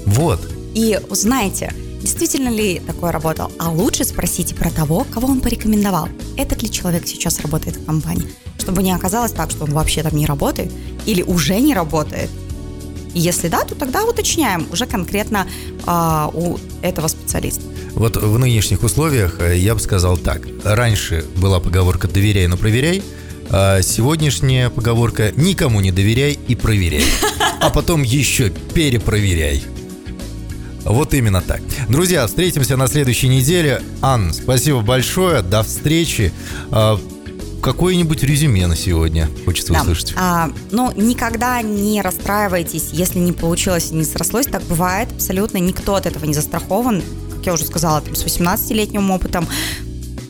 Вот. 0.05 0.39
И 0.75 0.99
узнайте, 1.09 1.73
действительно 2.01 2.49
ли 2.49 2.79
такое 2.85 3.11
работал. 3.11 3.51
А 3.57 3.71
лучше 3.71 4.03
спросите 4.03 4.53
про 4.53 4.69
того, 4.69 5.07
кого 5.11 5.27
он 5.27 5.39
порекомендовал. 5.39 6.09
Этот 6.37 6.61
ли 6.61 6.69
человек 6.69 7.07
сейчас 7.07 7.39
работает 7.39 7.77
в 7.77 7.85
компании. 7.85 8.27
Чтобы 8.59 8.83
не 8.83 8.91
оказалось 8.91 9.31
так, 9.31 9.49
что 9.49 9.63
он 9.63 9.71
вообще 9.71 10.03
там 10.03 10.15
не 10.15 10.25
работает 10.25 10.71
или 11.05 11.23
уже 11.23 11.59
не 11.59 11.73
работает. 11.73 12.29
И 13.13 13.19
если 13.19 13.47
да, 13.47 13.63
то 13.63 13.73
тогда 13.73 14.03
уточняем 14.03 14.67
уже 14.71 14.85
конкретно 14.85 15.47
а, 15.85 16.29
у 16.33 16.59
этого 16.81 17.07
специалиста. 17.07 17.63
Вот 17.93 18.17
в 18.17 18.37
нынешних 18.37 18.83
условиях 18.83 19.39
э, 19.39 19.57
я 19.57 19.73
бы 19.73 19.79
сказал 19.79 20.17
так. 20.17 20.41
Раньше 20.65 21.23
была 21.37 21.61
поговорка 21.61 22.09
«доверяй, 22.09 22.47
но 22.47 22.57
проверяй», 22.57 23.01
а 23.49 23.81
сегодняшняя 23.81 24.69
поговорка 24.69 25.31
«никому 25.37 25.79
не 25.79 25.93
доверяй 25.93 26.37
и 26.47 26.55
проверяй». 26.55 27.05
А 27.61 27.71
потом 27.71 28.03
еще 28.03 28.51
перепроверяй. 28.75 29.63
Вот 30.85 31.13
именно 31.13 31.41
так. 31.41 31.61
Друзья, 31.89 32.25
встретимся 32.27 32.77
на 32.77 32.87
следующей 32.87 33.27
неделе. 33.27 33.81
Ан, 34.01 34.33
спасибо 34.33 34.81
большое. 34.81 35.41
До 35.41 35.63
встречи. 35.63 36.31
А, 36.71 36.99
Какое-нибудь 37.61 38.21
резюме 38.21 38.67
на 38.67 38.75
сегодня 38.75 39.27
хочется 39.43 39.73
Да. 39.73 39.81
услышать. 39.81 40.13
А, 40.15 40.51
ну, 40.69 40.91
никогда 40.95 41.59
не 41.63 41.99
расстраивайтесь, 42.03 42.89
если 42.91 43.17
не 43.17 43.31
получилось 43.31 43.89
и 43.91 43.95
не 43.95 44.03
срослось. 44.05 44.45
Так 44.45 44.61
бывает 44.65 45.11
абсолютно. 45.13 45.57
Никто 45.57 45.95
от 45.95 46.05
этого 46.05 46.25
не 46.25 46.35
застрахован. 46.35 47.01
Как 47.35 47.43
я 47.47 47.53
уже 47.53 47.65
сказала, 47.65 48.01
там, 48.01 48.13
с 48.13 48.23
18-летним 48.23 49.09
опытом. 49.09 49.47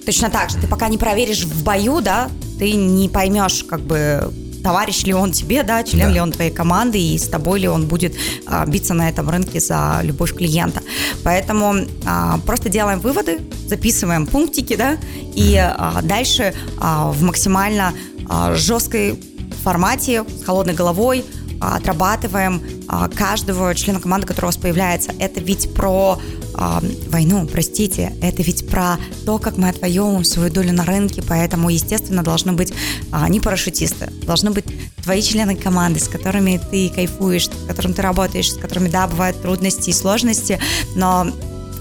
Точно 0.06 0.30
так 0.30 0.50
же. 0.50 0.56
Ты 0.60 0.68
пока 0.68 0.88
не 0.88 0.98
проверишь 0.98 1.44
в 1.44 1.62
бою, 1.64 2.00
да, 2.00 2.30
ты 2.58 2.72
не 2.72 3.10
поймешь, 3.10 3.66
как 3.68 3.82
бы, 3.82 4.32
товарищ 4.66 5.04
ли 5.06 5.14
он 5.14 5.32
тебе, 5.32 5.62
да, 5.62 5.84
член 5.84 6.08
Да. 6.08 6.14
ли 6.14 6.20
он 6.20 6.32
твоей 6.32 6.50
команды, 6.52 6.98
и 6.98 7.18
с 7.20 7.28
тобой 7.28 7.60
ли 7.60 7.68
он 7.68 7.86
будет 7.86 8.16
а, 8.48 8.66
биться 8.66 8.96
на 8.96 9.08
этом 9.08 9.30
рынке 9.30 9.60
за 9.60 10.00
любовь 10.02 10.34
клиента. 10.34 10.82
Поэтому 11.24 11.76
а, 12.06 12.40
просто 12.48 12.70
делаем 12.70 13.00
выводы, 13.00 13.38
записываем 13.68 14.26
пунктики, 14.26 14.76
да, 14.76 14.98
и 15.36 15.56
а, 15.56 16.02
дальше 16.02 16.54
а, 16.80 17.12
в 17.12 17.22
максимально 17.22 17.94
а, 18.28 18.56
жесткой 18.56 19.20
формате, 19.64 20.24
с 20.42 20.44
холодной 20.44 20.74
головой 20.74 21.24
а, 21.62 21.76
отрабатываем 21.76 22.60
а, 22.88 23.08
каждого 23.08 23.76
члена 23.76 24.00
команды, 24.00 24.26
который 24.26 24.46
у 24.46 24.48
вас 24.48 24.58
появляется. 24.58 25.12
Это 25.20 25.42
ведь 25.42 25.74
про 25.76 26.20
а, 26.58 26.82
войну, 27.08 27.48
простите, 27.48 28.14
это 28.22 28.42
ведь 28.42 28.68
про 28.68 28.98
то, 29.26 29.38
как 29.38 29.58
мы 29.58 29.70
отвоевываем 29.70 30.24
свою 30.24 30.52
долю 30.52 30.74
на 30.74 30.86
рынке, 30.86 31.22
поэтому, 31.22 31.70
естественно, 31.70 32.24
должны 32.24 32.54
быть 32.54 32.74
а, 33.12 33.28
не 33.30 33.40
парашютисты, 33.40 34.10
должны 34.24 34.52
быть 34.52 34.66
твои 35.04 35.22
члены 35.22 35.56
команды, 35.56 36.00
с 36.00 36.08
которыми 36.08 36.60
ты 36.72 36.90
кайфуешь, 36.90 37.48
с 37.48 37.68
которыми 37.68 37.94
ты 37.94 38.02
работаешь, 38.02 38.52
с 38.52 38.58
которыми, 38.58 38.90
да, 38.90 39.08
бывают 39.08 39.42
трудности 39.42 39.90
и 39.90 39.94
сложности, 39.94 40.60
но 40.96 41.28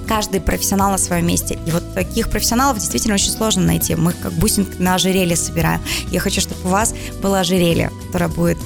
каждый 0.06 0.40
профессионал 0.40 0.90
на 0.90 0.98
своем 0.98 1.26
месте. 1.26 1.58
И 1.66 1.70
вот 1.70 1.94
таких 1.94 2.30
профессионалов 2.30 2.78
действительно 2.78 3.14
очень 3.14 3.30
сложно 3.30 3.62
найти. 3.62 3.94
Мы 3.94 4.12
как 4.12 4.32
бусинок 4.34 4.78
на 4.78 4.96
ожерелье 4.96 5.36
собираем. 5.36 5.80
Я 6.10 6.20
хочу, 6.20 6.40
чтобы 6.40 6.60
у 6.64 6.68
вас 6.68 6.94
было 7.22 7.40
ожерелье, 7.40 7.90
которое 8.06 8.28
будет 8.28 8.58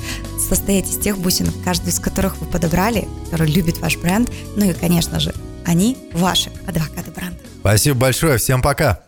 состоять 0.48 0.90
из 0.90 0.98
тех 0.98 1.18
бусинок, 1.18 1.54
каждый 1.64 1.90
из 1.90 2.00
которых 2.00 2.38
вы 2.38 2.46
подобрали, 2.46 3.06
который 3.24 3.50
любит 3.50 3.78
ваш 3.78 3.96
бренд. 3.96 4.30
Ну 4.56 4.70
и, 4.70 4.72
конечно 4.72 5.20
же, 5.20 5.34
они 5.68 5.98
ваши 6.14 6.50
адвокаты 6.66 7.10
бренда. 7.10 7.38
Спасибо 7.60 7.98
большое. 7.98 8.38
Всем 8.38 8.62
пока. 8.62 9.02